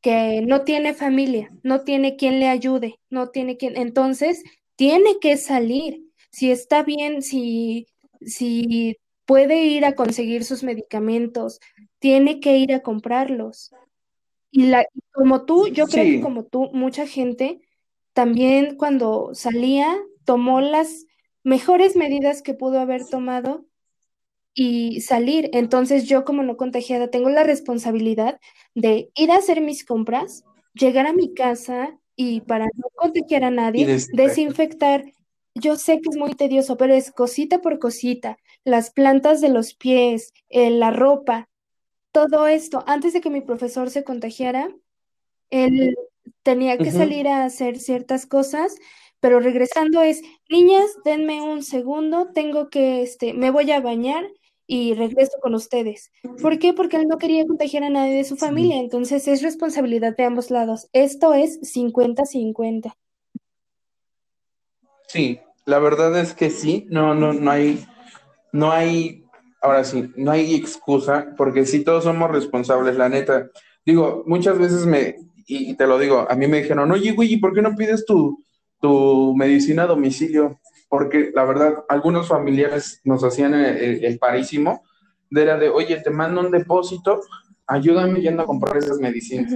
[0.00, 4.42] que no tiene familia, no tiene quien le ayude, no tiene quien, entonces
[4.76, 6.02] tiene que salir.
[6.30, 7.86] Si está bien, si,
[8.20, 8.96] si
[9.26, 11.60] puede ir a conseguir sus medicamentos,
[11.98, 13.72] tiene que ir a comprarlos.
[14.50, 17.60] Y la, como tú, yo creo que como tú, mucha gente
[18.14, 21.04] también cuando salía tomó las
[21.42, 23.66] mejores medidas que pudo haber tomado
[24.54, 25.50] y salir.
[25.52, 28.40] Entonces yo como no contagiada tengo la responsabilidad
[28.74, 33.50] de ir a hacer mis compras, llegar a mi casa y para no contagiar a
[33.50, 34.22] nadie, desinfecta.
[34.22, 35.04] desinfectar.
[35.54, 39.74] Yo sé que es muy tedioso, pero es cosita por cosita, las plantas de los
[39.74, 41.48] pies, eh, la ropa,
[42.10, 42.82] todo esto.
[42.88, 44.74] Antes de que mi profesor se contagiara,
[45.50, 45.96] él
[46.42, 48.74] tenía que salir a hacer ciertas cosas,
[49.20, 54.26] pero regresando es, niñas, denme un segundo, tengo que, este, me voy a bañar
[54.66, 56.10] y regreso con ustedes.
[56.42, 56.72] ¿Por qué?
[56.72, 60.50] Porque él no quería contagiar a nadie de su familia, entonces es responsabilidad de ambos
[60.50, 60.88] lados.
[60.92, 62.96] Esto es cincuenta-cincuenta.
[65.06, 67.86] sí, la verdad es que sí, no, no, no hay,
[68.56, 69.24] no hay,
[69.62, 73.50] ahora sí, no hay excusa, porque sí todos somos responsables, la neta.
[73.84, 77.36] Digo, muchas veces me, y, te lo digo, a mí me dijeron, oye, güey, ¿y
[77.38, 78.42] por qué no pides tu,
[78.80, 80.60] tu medicina a domicilio?
[80.88, 84.82] Porque la verdad, algunos familiares nos hacían el, el- el parísimo,
[85.30, 87.20] de era de, oye, te mando un depósito,
[87.66, 89.52] ayúdame yendo a comprar esas medicinas.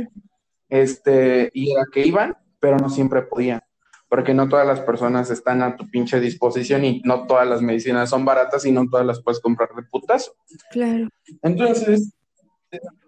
[0.68, 3.60] Este, y era que iban, pero no siempre podían,
[4.10, 8.10] porque no todas las personas están a tu pinche disposición y no todas las medicinas
[8.10, 10.32] son baratas y no todas las puedes comprar de putazo.
[10.72, 11.08] Claro.
[11.42, 12.12] Entonces,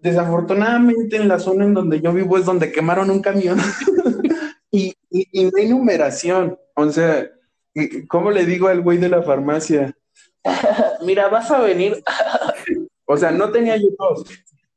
[0.00, 3.59] desafortunadamente en la zona en donde yo vivo es donde quemaron un camión
[4.70, 6.57] y, y, y no hay numeración.
[6.76, 7.28] O sea,
[8.07, 9.92] ¿cómo le digo al güey de la farmacia?
[11.05, 12.03] Mira, vas a venir.
[13.05, 14.24] O sea, no tenía yo tos,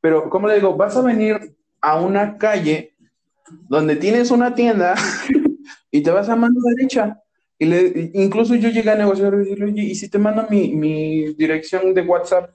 [0.01, 0.76] pero ¿cómo le digo?
[0.76, 2.93] Vas a venir a una calle
[3.69, 4.95] donde tienes una tienda
[5.96, 7.22] y te vas a mano derecha.
[7.58, 10.76] Y le, incluso yo llegué a negociar y decirle, oye, ¿y si te mando mi,
[10.76, 12.52] mi dirección de WhatsApp?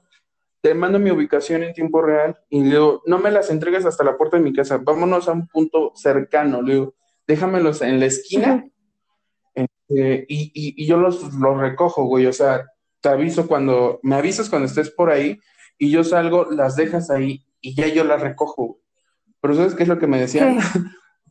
[0.61, 4.05] Te mando mi ubicación en tiempo real y le digo, no me las entregues hasta
[4.05, 6.95] la puerta de mi casa, vámonos a un punto cercano, le digo,
[7.26, 8.68] déjamelos en la esquina
[9.55, 12.66] eh, y, y, y, yo los, los recojo, güey, o sea,
[13.01, 15.41] te aviso cuando, me avisas cuando estés por ahí
[15.78, 18.80] y yo salgo, las dejas ahí y ya yo las recojo, güey.
[19.41, 20.59] Pero ¿sabes qué es lo que me decían?
[20.59, 20.78] ¿Qué?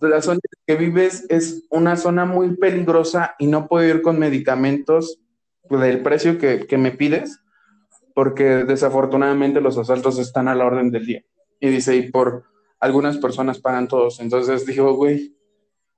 [0.01, 4.19] La zona en que vives es una zona muy peligrosa y no puedo ir con
[4.19, 5.19] medicamentos
[5.69, 7.39] del precio que, que me pides,
[8.13, 11.23] porque desafortunadamente los asaltos están a la orden del día.
[11.59, 12.43] Y dice, y por
[12.79, 14.19] algunas personas pagan todos.
[14.19, 15.35] Entonces dijo, güey,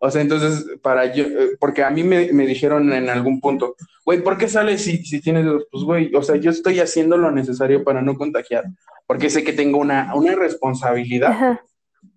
[0.03, 3.75] o sea, entonces, para yo, eh, porque a mí me, me dijeron en algún punto,
[4.03, 5.67] güey, ¿por qué sales si, si tienes dos?
[5.71, 8.63] Pues, güey, o sea, yo estoy haciendo lo necesario para no contagiar,
[9.05, 11.61] porque sé que tengo una, una responsabilidad, Ajá.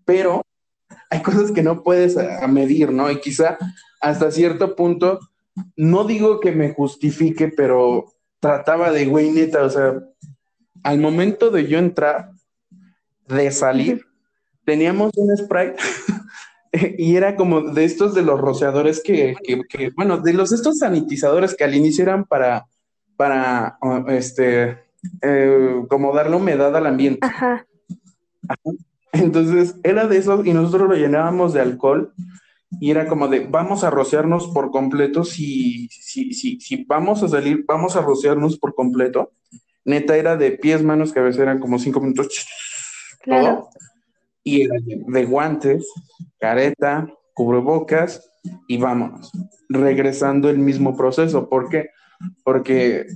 [0.07, 0.43] pero
[1.11, 3.11] hay cosas que no puedes a, a medir, ¿no?
[3.11, 3.59] Y quizá
[4.01, 5.18] hasta cierto punto,
[5.76, 9.95] no digo que me justifique, pero trataba de, güey, neta, o sea,
[10.82, 12.30] al momento de yo entrar,
[13.26, 14.05] de salir,
[14.64, 15.76] teníamos un Sprite
[16.99, 20.78] y era como de estos de los rociadores que, que, que, bueno, de los estos
[20.78, 22.66] sanitizadores que al inicio eran para,
[23.16, 23.78] para,
[24.09, 24.78] este,
[25.22, 27.26] eh, como darle humedad al ambiente.
[27.26, 27.66] Ajá.
[29.14, 32.12] Entonces era de esos y nosotros lo llenábamos de alcohol
[32.80, 37.28] y era como de vamos a rociarnos por completo si, si, si, si vamos a
[37.28, 39.32] salir, vamos a rociarnos por completo.
[39.84, 42.46] Neta era de pies, manos, que a veces eran como cinco minutos,
[43.20, 43.44] Claro.
[43.44, 43.68] todo.
[44.42, 45.86] Y era de guantes,
[46.38, 48.30] careta, cubrebocas
[48.68, 49.30] y vámonos.
[49.68, 51.48] Regresando el mismo proceso.
[51.48, 51.78] ¿Por qué?
[51.78, 51.90] Porque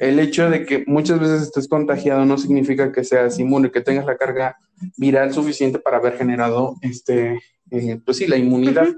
[0.01, 4.07] el hecho de que muchas veces estés contagiado no significa que seas inmune, que tengas
[4.07, 4.57] la carga
[4.97, 7.41] viral suficiente para haber generado, este,
[7.71, 8.89] eh, pues sí, la inmunidad.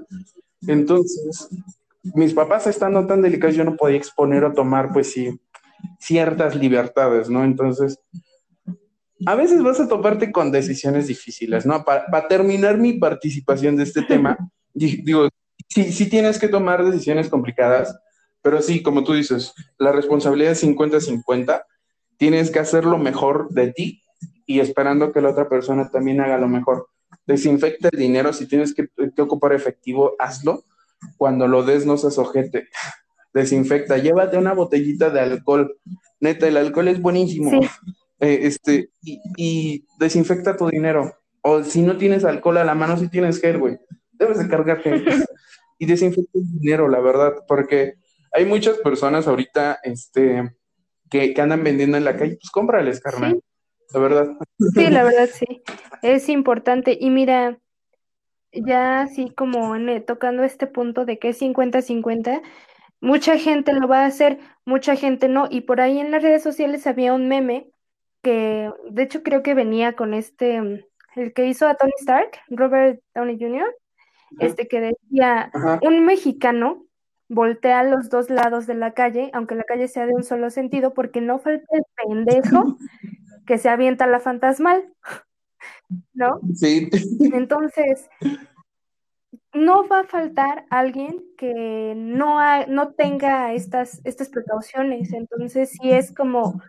[0.67, 1.49] Entonces,
[2.15, 5.39] mis papás estando tan delicados, yo no podía exponer o tomar, pues sí,
[5.99, 7.43] ciertas libertades, ¿no?
[7.43, 7.99] Entonces,
[9.25, 11.83] a veces vas a toparte con decisiones difíciles, ¿no?
[11.83, 14.37] Para, para terminar mi participación de este tema,
[14.73, 15.29] di- digo,
[15.67, 17.95] sí, sí tienes que tomar decisiones complicadas,
[18.41, 21.63] pero sí, como tú dices, la responsabilidad es 50-50,
[22.17, 24.03] tienes que hacer lo mejor de ti
[24.45, 26.87] y esperando que la otra persona también haga lo mejor.
[27.25, 30.63] Desinfecta el dinero, si tienes que, que ocupar efectivo, hazlo.
[31.17, 32.67] Cuando lo des, no seas ojete.
[33.33, 35.77] Desinfecta, llévate una botellita de alcohol.
[36.19, 37.49] Neta, el alcohol es buenísimo.
[37.49, 37.69] Sí.
[38.19, 41.15] Eh, este, y, y desinfecta tu dinero.
[41.41, 43.79] O si no tienes alcohol a la mano, si tienes gel, güey.
[44.11, 45.05] Debes de cargar gel.
[45.79, 47.95] y desinfecta el dinero, la verdad, porque
[48.31, 50.51] hay muchas personas ahorita este,
[51.09, 53.33] que, que andan vendiendo en la calle, pues cómprales, carnal.
[53.33, 53.41] Sí.
[53.93, 54.31] La verdad.
[54.73, 55.61] Sí, la verdad sí,
[56.01, 56.97] es importante.
[56.99, 57.59] Y mira,
[58.53, 62.41] ya así como en- eh, tocando este punto de que es 50-50,
[63.01, 65.47] mucha gente lo va a hacer, mucha gente no.
[65.49, 67.69] Y por ahí en las redes sociales había un meme
[68.23, 70.57] que, de hecho, creo que venía con este,
[71.15, 73.75] el que hizo a Tony Stark, Robert Downey Jr.,
[74.39, 75.51] este que decía,
[75.81, 76.85] un mexicano
[77.31, 80.49] voltea a los dos lados de la calle, aunque la calle sea de un solo
[80.49, 82.77] sentido, porque no falta el pendejo
[83.47, 84.93] que se avienta la fantasmal,
[86.13, 86.41] ¿no?
[86.53, 86.89] Sí.
[87.33, 88.09] Entonces,
[89.53, 95.13] no va a faltar alguien que no, no tenga estas, estas precauciones.
[95.13, 96.61] Entonces, sí es como,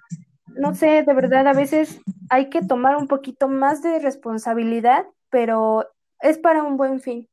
[0.46, 2.00] no sé, de verdad, a veces
[2.30, 5.88] hay que tomar un poquito más de responsabilidad, pero
[6.20, 7.28] es para un buen fin.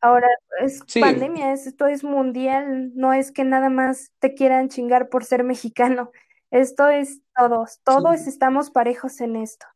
[0.00, 0.28] Ahora,
[0.62, 5.42] es pandemia, esto es mundial, no es que nada más te quieran chingar por ser
[5.42, 6.12] mexicano.
[6.50, 9.66] Esto es todos, todos estamos parejos en esto.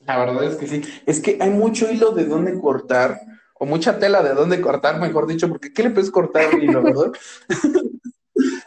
[0.00, 0.82] La verdad es que sí.
[1.06, 3.20] Es que hay mucho hilo de dónde cortar,
[3.54, 7.12] o mucha tela de dónde cortar, mejor dicho, porque ¿qué le puedes cortar hilo, verdad?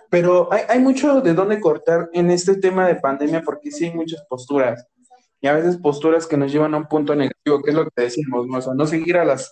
[0.09, 3.93] Pero hay, hay, mucho de dónde cortar en este tema de pandemia, porque sí hay
[3.93, 4.87] muchas posturas.
[5.41, 8.03] Y a veces posturas que nos llevan a un punto negativo, que es lo que
[8.03, 8.59] decimos, ¿no?
[8.59, 9.51] O sea, no seguir a las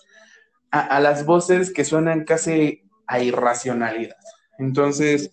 [0.72, 4.16] a, las voces que suenan casi a irracionalidad.
[4.58, 5.30] Entonces,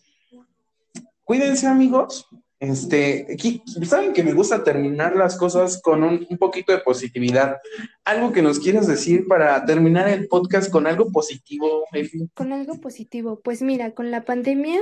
[1.23, 2.27] cuídense amigos.
[2.59, 7.57] Este, aquí, saben que me gusta terminar las cosas con un, poquito de positividad.
[8.03, 12.27] Algo que nos quieras decir para terminar el podcast con algo positivo, Efi.
[12.33, 13.39] Con algo positivo.
[13.41, 14.81] Pues mira, con la pandemia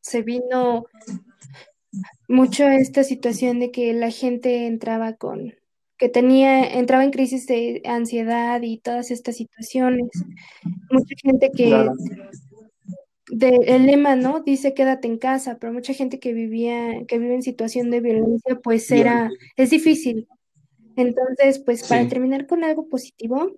[0.00, 0.86] se vino
[2.26, 5.54] mucho esta situación de que la gente entraba con
[6.02, 10.10] que tenía, entraba en crisis de ansiedad y todas estas situaciones.
[10.90, 11.88] Mucha gente que,
[13.30, 14.40] el lema, ¿no?
[14.40, 18.58] Dice quédate en casa, pero mucha gente que vivía, que vive en situación de violencia,
[18.60, 20.26] pues era, es difícil.
[20.96, 23.52] Entonces, pues para terminar con algo positivo,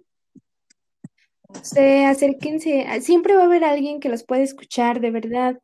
[1.63, 5.59] se acérquense, siempre va a haber alguien que los puede escuchar, de verdad.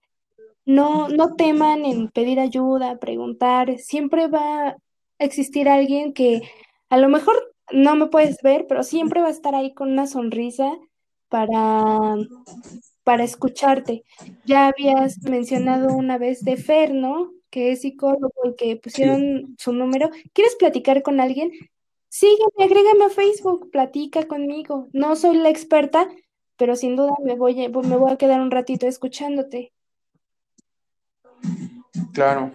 [0.64, 4.76] No, no teman en pedir ayuda, preguntar, siempre va a
[5.18, 6.41] existir alguien que
[6.91, 10.07] a lo mejor no me puedes ver, pero siempre va a estar ahí con una
[10.07, 10.76] sonrisa
[11.28, 12.16] para,
[13.05, 14.05] para escucharte.
[14.45, 17.30] Ya habías mencionado una vez de Fer, ¿no?
[17.49, 20.11] Que es psicólogo y que pusieron su número.
[20.32, 21.53] ¿Quieres platicar con alguien?
[22.09, 24.88] Sígueme, agrégame a Facebook, platica conmigo.
[24.93, 26.09] No soy la experta,
[26.57, 29.72] pero sin duda me voy, me voy a quedar un ratito escuchándote.
[32.12, 32.53] Claro.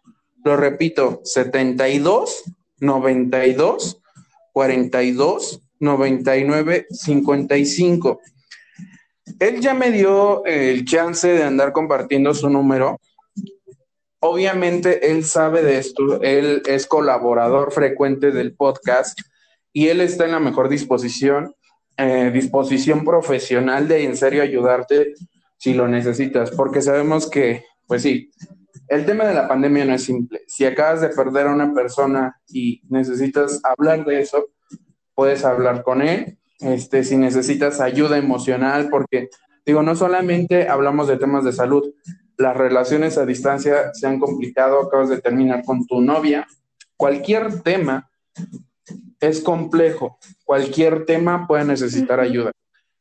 [0.43, 2.43] Lo repito, 72
[2.79, 3.99] 92
[4.53, 8.19] 42 99 55.
[9.39, 13.01] Él ya me dio el chance de andar compartiendo su número
[14.29, 19.19] obviamente él sabe de esto, él es colaborador frecuente del podcast
[19.73, 21.53] y él está en la mejor disposición,
[21.97, 25.13] eh, disposición profesional de en serio ayudarte
[25.57, 28.29] si lo necesitas, porque sabemos que, pues sí,
[28.87, 30.41] el tema de la pandemia no es simple.
[30.47, 34.45] Si acabas de perder a una persona y necesitas hablar de eso,
[35.13, 36.37] puedes hablar con él.
[36.59, 39.29] Este, si necesitas ayuda emocional, porque
[39.65, 41.93] digo, no solamente hablamos de temas de salud,
[42.37, 46.47] las relaciones a distancia se han complicado, acabas de terminar con tu novia,
[46.95, 48.09] cualquier tema
[49.19, 52.51] es complejo, cualquier tema puede necesitar ayuda.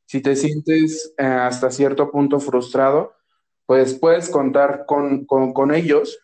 [0.07, 3.15] Si te sientes eh, hasta cierto punto frustrado,
[3.67, 6.19] pues puedes contar con, ellos,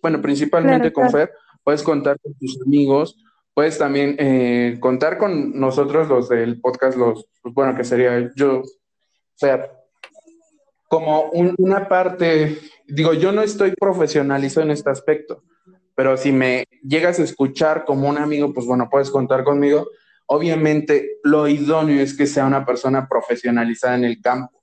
[0.00, 1.32] bueno, principalmente con Fer,
[1.64, 3.16] puedes contar con tus amigos,
[3.52, 8.62] puedes también eh, contar con nosotros los del podcast, los, pues, bueno, que sería yo,
[9.36, 9.77] Fer,
[10.88, 15.44] como una parte, digo, yo no estoy profesionalizado en este aspecto,
[15.94, 19.88] pero si me llegas a escuchar como un amigo, pues bueno, puedes contar conmigo.
[20.26, 24.62] Obviamente, lo idóneo es que sea una persona profesionalizada en el campo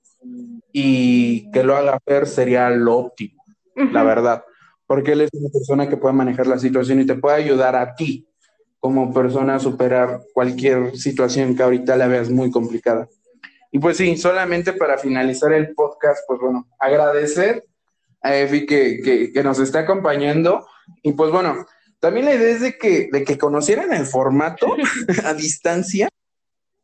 [0.72, 3.42] y que lo haga ver sería lo óptimo,
[3.74, 4.44] la verdad,
[4.86, 7.94] porque él es una persona que puede manejar la situación y te puede ayudar a
[7.94, 8.28] ti
[8.78, 13.08] como persona a superar cualquier situación que ahorita la veas muy complicada.
[13.76, 17.62] Y pues sí, solamente para finalizar el podcast, pues bueno, agradecer
[18.22, 20.66] a Efi que, nos está acompañando.
[21.02, 21.66] Y pues bueno,
[22.00, 24.66] también la idea es de que, de que conocieran el formato
[25.26, 26.08] a distancia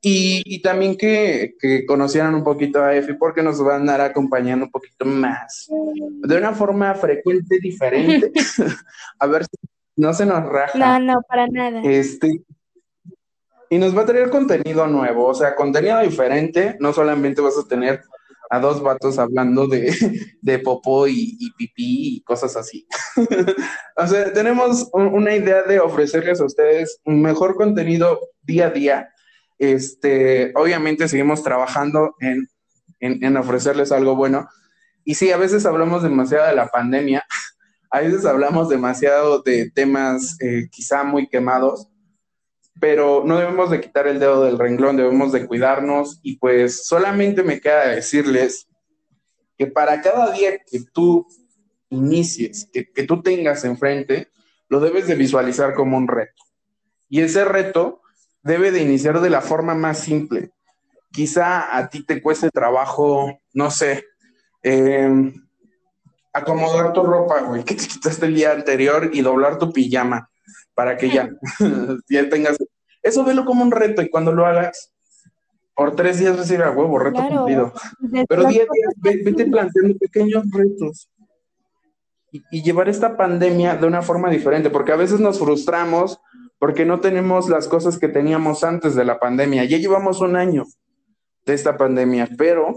[0.03, 1.55] y, también que,
[1.89, 6.37] conocieran un poquito a Efi porque nos va a andar acompañando un poquito más, de
[6.37, 8.33] una forma frecuente, diferente.
[9.19, 9.57] a ver si
[9.97, 10.79] no se nos raja.
[10.79, 11.81] No, no, para nada.
[11.85, 12.43] Este,
[13.73, 17.67] y nos va a traer contenido nuevo, o sea, contenido diferente, no solamente vas a
[17.67, 18.03] tener
[18.51, 19.91] a dos vatos hablando de,
[20.43, 22.87] de popó y, pipí y cosas así.
[23.97, 29.09] o sea, tenemos una idea de ofrecerles a ustedes un mejor contenido día a día.
[29.59, 32.47] Este, obviamente seguimos trabajando en,
[33.01, 34.51] en, en ofrecerles algo bueno.
[35.03, 37.25] Y sí, a veces hablamos demasiado de la pandemia,
[37.91, 41.89] a veces hablamos demasiado de temas eh, quizá muy quemados,
[42.83, 47.45] pero no debemos de quitar el dedo del renglón, debemos de cuidarnos y pues solamente
[47.45, 48.67] me queda decirles
[49.57, 51.25] que para cada día que tú
[51.91, 54.33] inicies, que, que tú tengas enfrente,
[54.69, 56.43] lo debes de visualizar como un reto.
[57.09, 58.03] Y ese reto
[58.43, 60.51] debe de iniciar de la forma más simple.
[61.13, 64.07] Quizá a ti te cueste trabajo, no sé,
[64.65, 65.33] eh,
[66.33, 70.29] acomodar tu ropa, güey, que te quitaste el día anterior y doblar tu pijama
[70.75, 71.31] para que ya,
[72.09, 72.57] ya tengas.
[73.03, 74.93] Eso velo como un reto y cuando lo hagas,
[75.75, 77.37] por tres días vas a huevo, reto Claro.
[77.37, 77.73] cumplido.
[78.29, 81.09] Pero día a día, ve- vete planteando pequeños retos
[82.31, 86.21] y, y llevar esta pandemia de una forma diferente, porque a veces nos frustramos
[86.59, 89.65] porque no tenemos las cosas que teníamos antes de la pandemia.
[89.65, 90.65] Ya llevamos un año
[91.45, 92.77] de esta pandemia, pero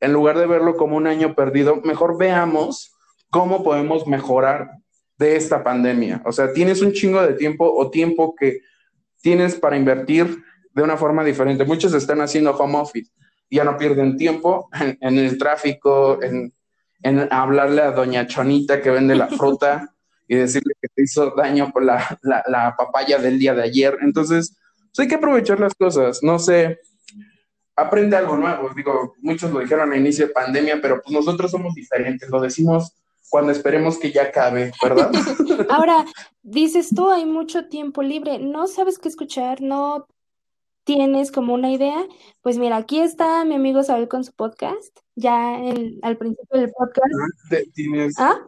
[0.00, 2.94] en lugar de verlo como un año perdido, mejor veamos
[3.30, 4.70] cómo podemos mejorar
[5.18, 6.22] de esta pandemia.
[6.24, 8.60] O sea, tienes un chingo de tiempo o tiempo que
[9.20, 10.42] tienes para invertir
[10.72, 11.64] de una forma diferente.
[11.64, 13.10] Muchos están haciendo home office,
[13.50, 14.68] ya no pierden tiempo
[15.00, 16.52] en, el tráfico, en,
[17.02, 19.94] en hablarle a doña Chonita que vende la fruta
[20.26, 23.96] y decirle que te hizo daño por la, la, la papaya del día de ayer.
[24.02, 24.56] Entonces,
[24.94, 26.22] pues hay que aprovechar las cosas.
[26.22, 26.78] No sé,
[27.78, 28.70] aprende algo nuevo.
[28.74, 32.28] Digo, muchos lo dijeron a inicio de pandemia, pero pues nosotros somos diferentes.
[32.28, 32.94] Lo decimos
[33.30, 35.10] cuando esperemos que ya acabe, ¿verdad?
[35.70, 36.04] Ahora,
[36.42, 40.06] dices tú, hay mucho tiempo libre, no sabes qué escuchar, no
[40.84, 42.06] tienes como una idea.
[42.40, 46.72] Pues mira, aquí está mi amigo Saúl con su podcast, ya en- al principio del
[46.72, 47.74] podcast.
[47.74, 48.14] Tienes...
[48.18, 48.38] ¿Ah?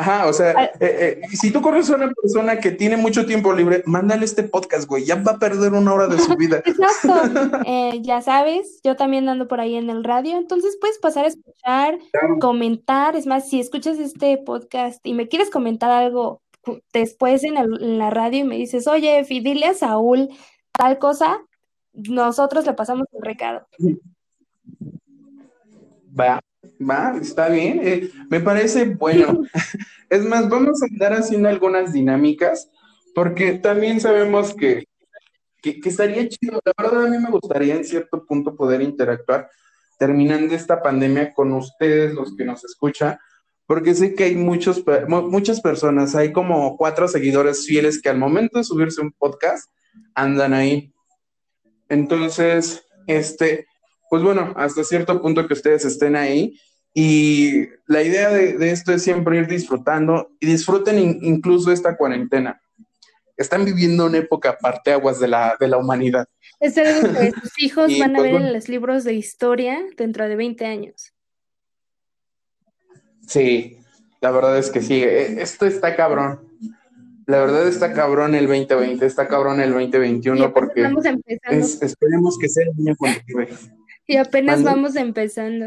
[0.00, 0.70] Ajá, o sea, Ah.
[0.78, 4.44] eh, eh, si tú conoces a una persona que tiene mucho tiempo libre, mándale este
[4.44, 5.04] podcast, güey.
[5.04, 6.62] Ya va a perder una hora de su vida.
[6.64, 6.78] Exacto.
[7.66, 11.28] Eh, ya sabes, yo también ando por ahí en el radio, entonces puedes pasar a
[11.28, 12.38] escuchar, Claro.
[12.40, 13.16] comentar.
[13.16, 16.42] Es más, si escuchas este podcast y me quieres comentar algo
[16.92, 20.28] después en, el- en la radio y me dices, oye, Efi, dile a Saúl
[20.70, 21.40] tal cosa,
[21.92, 23.66] nosotros le pasamos el recado.
[26.18, 26.40] Va,
[26.78, 27.80] va, está bien.
[27.82, 29.42] eh, me parece bueno.
[30.10, 32.70] Es más, vamos a andar haciendo algunas dinámicas,
[33.14, 34.86] porque también sabemos que,
[35.60, 36.62] que, que estaría chido.
[36.64, 39.50] La verdad, a mí me gustaría en cierto punto poder interactuar
[39.98, 43.18] terminando esta pandemia con ustedes, los que nos escuchan,
[43.66, 48.56] porque sé que hay muchos, muchas personas, hay como cuatro seguidores fieles que al momento
[48.56, 49.70] de subirse un podcast
[50.14, 50.94] andan ahí.
[51.90, 53.66] Entonces, este,
[54.08, 56.58] pues bueno, hasta cierto punto que ustedes estén ahí.
[56.94, 61.96] Y la idea de, de esto es siempre ir disfrutando y disfruten in- incluso esta
[61.96, 62.60] cuarentena.
[63.36, 66.26] Están viviendo una época parteaguas de la, de la humanidad.
[66.58, 68.46] Es algo que tus hijos Y, van a pues, ver bueno.
[68.48, 71.12] en los libros de historia dentro de 20 años.
[73.26, 73.78] Sí,
[74.20, 75.02] la verdad es que sí.
[75.02, 76.40] eh, Esto está cabrón.
[77.26, 81.64] La verdad está cabrón el 2020, está cabrón el Y 2021 apenas porque vamos empezando.
[81.64, 82.96] es, esperemos que sea el año.
[84.10, 85.66] Y apenas vamos empezando.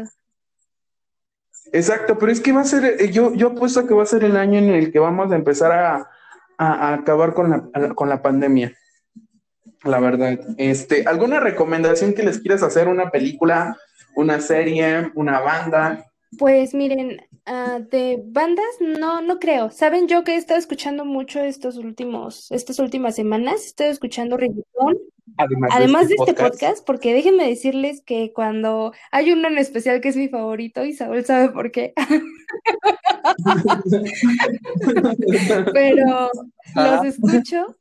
[1.72, 4.24] Exacto, pero es que va a ser, eh, yo, yo apuesto que va a ser
[4.24, 6.08] el año en el que vamos a empezar a,
[6.58, 8.72] a- acabar con la, con la pandemia.
[9.84, 10.38] La verdad.
[10.58, 12.88] Este, ¿alguna recomendación que les quieras hacer?
[12.88, 13.76] ¿Una película,
[14.14, 16.04] una serie, una banda?
[16.38, 19.70] Pues miren, ah, de bandas no, no creo.
[19.70, 24.36] Saben, yo que he estado escuchando mucho estos últimos, estas últimas semanas, he estado escuchando
[24.36, 24.98] reggaetón,
[25.38, 30.08] Además, además de este podcast, porque déjenme decirles que cuando hay uno en especial que
[30.08, 31.94] es mi favorito, y Saúl sabe por qué,
[35.72, 36.30] pero
[36.74, 37.00] Ah.
[37.02, 37.76] los escucho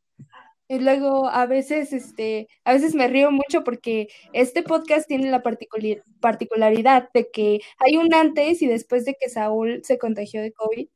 [0.71, 5.43] y luego a veces, este, a veces me río mucho porque este podcast tiene la
[5.43, 10.87] particularidad de que hay un antes y después de que Saúl se contagió de COVID.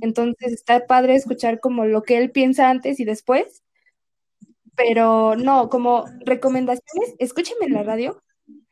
[0.00, 3.62] Entonces está padre escuchar como lo que él piensa antes y después.
[4.74, 8.20] Pero no, como recomendaciones, escúchenme en la radio,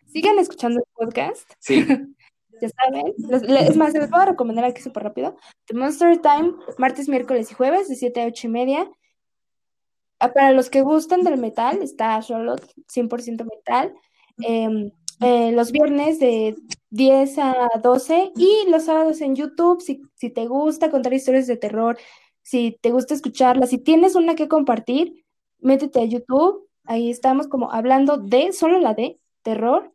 [0.09, 1.87] sigan escuchando el podcast, Sí,
[2.61, 3.15] ya saben.
[3.57, 5.37] Es más, les voy a recomendar aquí súper rápido.
[5.67, 8.91] The Monster Time, martes, miércoles y jueves, de 7 a 8 y media.
[10.21, 13.95] Ah, Para los que gustan del metal, está Charlotte, 100% metal.
[14.43, 14.91] Em,
[15.23, 16.57] eh, los viernes de
[16.91, 21.57] 10 a 12 y los sábados en YouTube, si, si te gusta contar historias de
[21.57, 21.99] terror,
[22.43, 25.25] si te gusta escucharlas, si tienes una que compartir,
[25.61, 26.69] métete a YouTube.
[26.85, 29.93] Ahí estamos como hablando de, solo la de terror.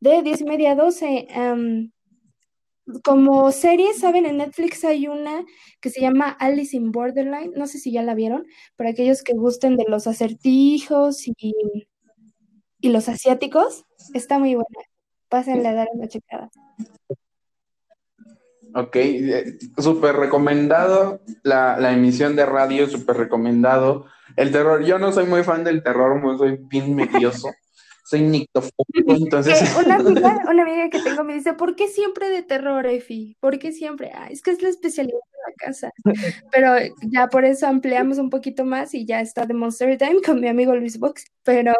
[0.00, 1.26] de 10 y media a 12.
[1.30, 1.90] em,
[3.02, 4.26] como serie, ¿saben?
[4.26, 5.44] En Netflix hay una
[5.80, 7.52] que se llama Alice in Borderline.
[7.56, 11.34] No sé si ya la vieron, para aquellos que gusten de los acertijos y,
[12.80, 13.84] y los asiáticos,
[14.14, 14.80] está muy buena.
[15.28, 16.50] Pásenle a dar una checada.
[18.74, 24.06] Ok, eh, súper recomendado la, la emisión de radio, súper recomendado.
[24.36, 27.48] El terror, yo no soy muy fan del terror, soy bien medioso,
[28.06, 28.72] soy nictofóbico,
[29.08, 29.58] entonces...
[29.58, 33.36] Que una amiga, una amiga que tengo me dice, ¿por qué siempre de terror, Efi?
[33.40, 34.12] ¿Por qué siempre?
[34.14, 35.90] Ah, es que es la especialidad de la casa.
[36.52, 40.40] Pero ya por eso ampliamos un poquito más y ya está de Monster Time con
[40.40, 41.24] mi amigo Luis Box.
[41.42, 41.72] Pero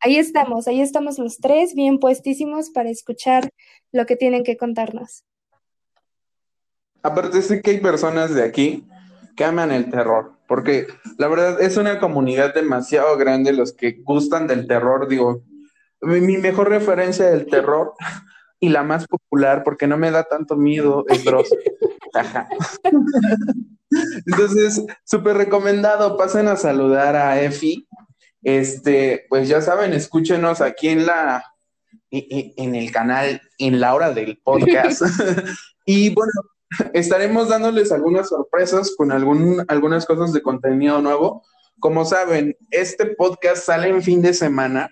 [0.00, 3.50] ahí estamos, ahí estamos los tres, bien puestísimos para escuchar
[3.90, 5.24] lo que tienen que contarnos.
[7.02, 8.84] Aparte sé que hay personas de aquí
[9.34, 10.86] que aman el terror, porque
[11.18, 15.42] la verdad es una comunidad demasiado grande los que gustan del terror, digo,
[16.02, 17.94] mi, mejor referencia del terror
[18.60, 21.48] y la más popular, porque no me da tanto miedo, es Dross.
[24.26, 27.86] Entonces, súper recomendado, pasen a saludar a Efi.
[28.42, 31.44] Este, pues ya saben, escúchenos aquí en la,
[32.10, 35.02] i- i- en el canal, en la hora del podcast.
[35.84, 36.30] Y bueno,
[36.94, 41.42] estaremos dándoles algunas sorpresas con algún, algunas cosas de contenido nuevo.
[41.80, 44.88] Como saben, este podcast sale en fin de semana,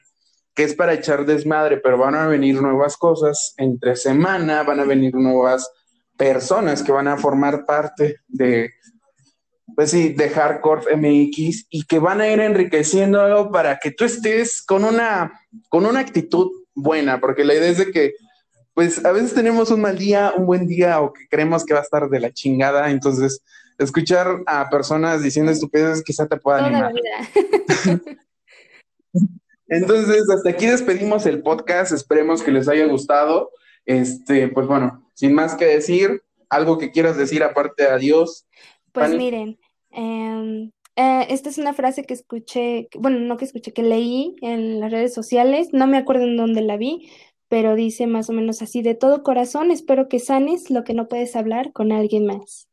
[0.54, 3.54] que es para echar desmadre, pero van a venir nuevas cosas.
[3.56, 5.70] Entre semana, van a venir nuevas
[6.16, 8.70] personas que van a formar parte de,
[9.74, 14.04] pues sí, de Hardcore MX y que van a ir enriqueciendo algo para que tú
[14.04, 15.32] estés con una,
[15.68, 18.14] con una actitud buena, porque la idea es de que
[18.74, 21.80] pues a veces tenemos un mal día, un buen día o que creemos que va
[21.80, 23.42] a estar de la chingada, entonces
[23.78, 26.92] escuchar a personas diciendo estupideces quizá te pueda Toda animar.
[29.70, 33.50] Entonces, hasta aquí despedimos el podcast, esperemos que les haya gustado.
[33.86, 38.46] Este, pues bueno, sin más que decir, algo que quieras decir aparte de adiós.
[38.92, 39.58] Pues miren,
[39.92, 44.80] em, eh, esta es una frase que escuché, bueno, no que escuché, que leí en
[44.80, 47.08] las redes sociales, no me acuerdo en dónde la vi,
[47.48, 51.08] pero dice más o menos así, de todo corazón, espero que sanes lo que no
[51.08, 52.69] puedes hablar con alguien más.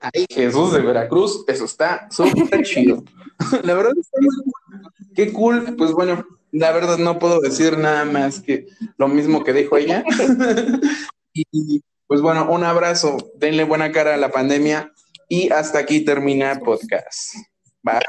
[0.00, 3.02] Ay, Jesús de Veracruz, eso está súper chido.
[3.64, 4.36] La verdad está muy.
[5.14, 5.74] Qué cool.
[5.76, 10.04] Pues bueno, la verdad no puedo decir nada más que lo mismo que dijo ella.
[11.52, 14.92] Y pues bueno, un abrazo, denle buena cara a la pandemia
[15.28, 17.36] y hasta aquí termina el podcast.
[17.82, 18.00] Bye.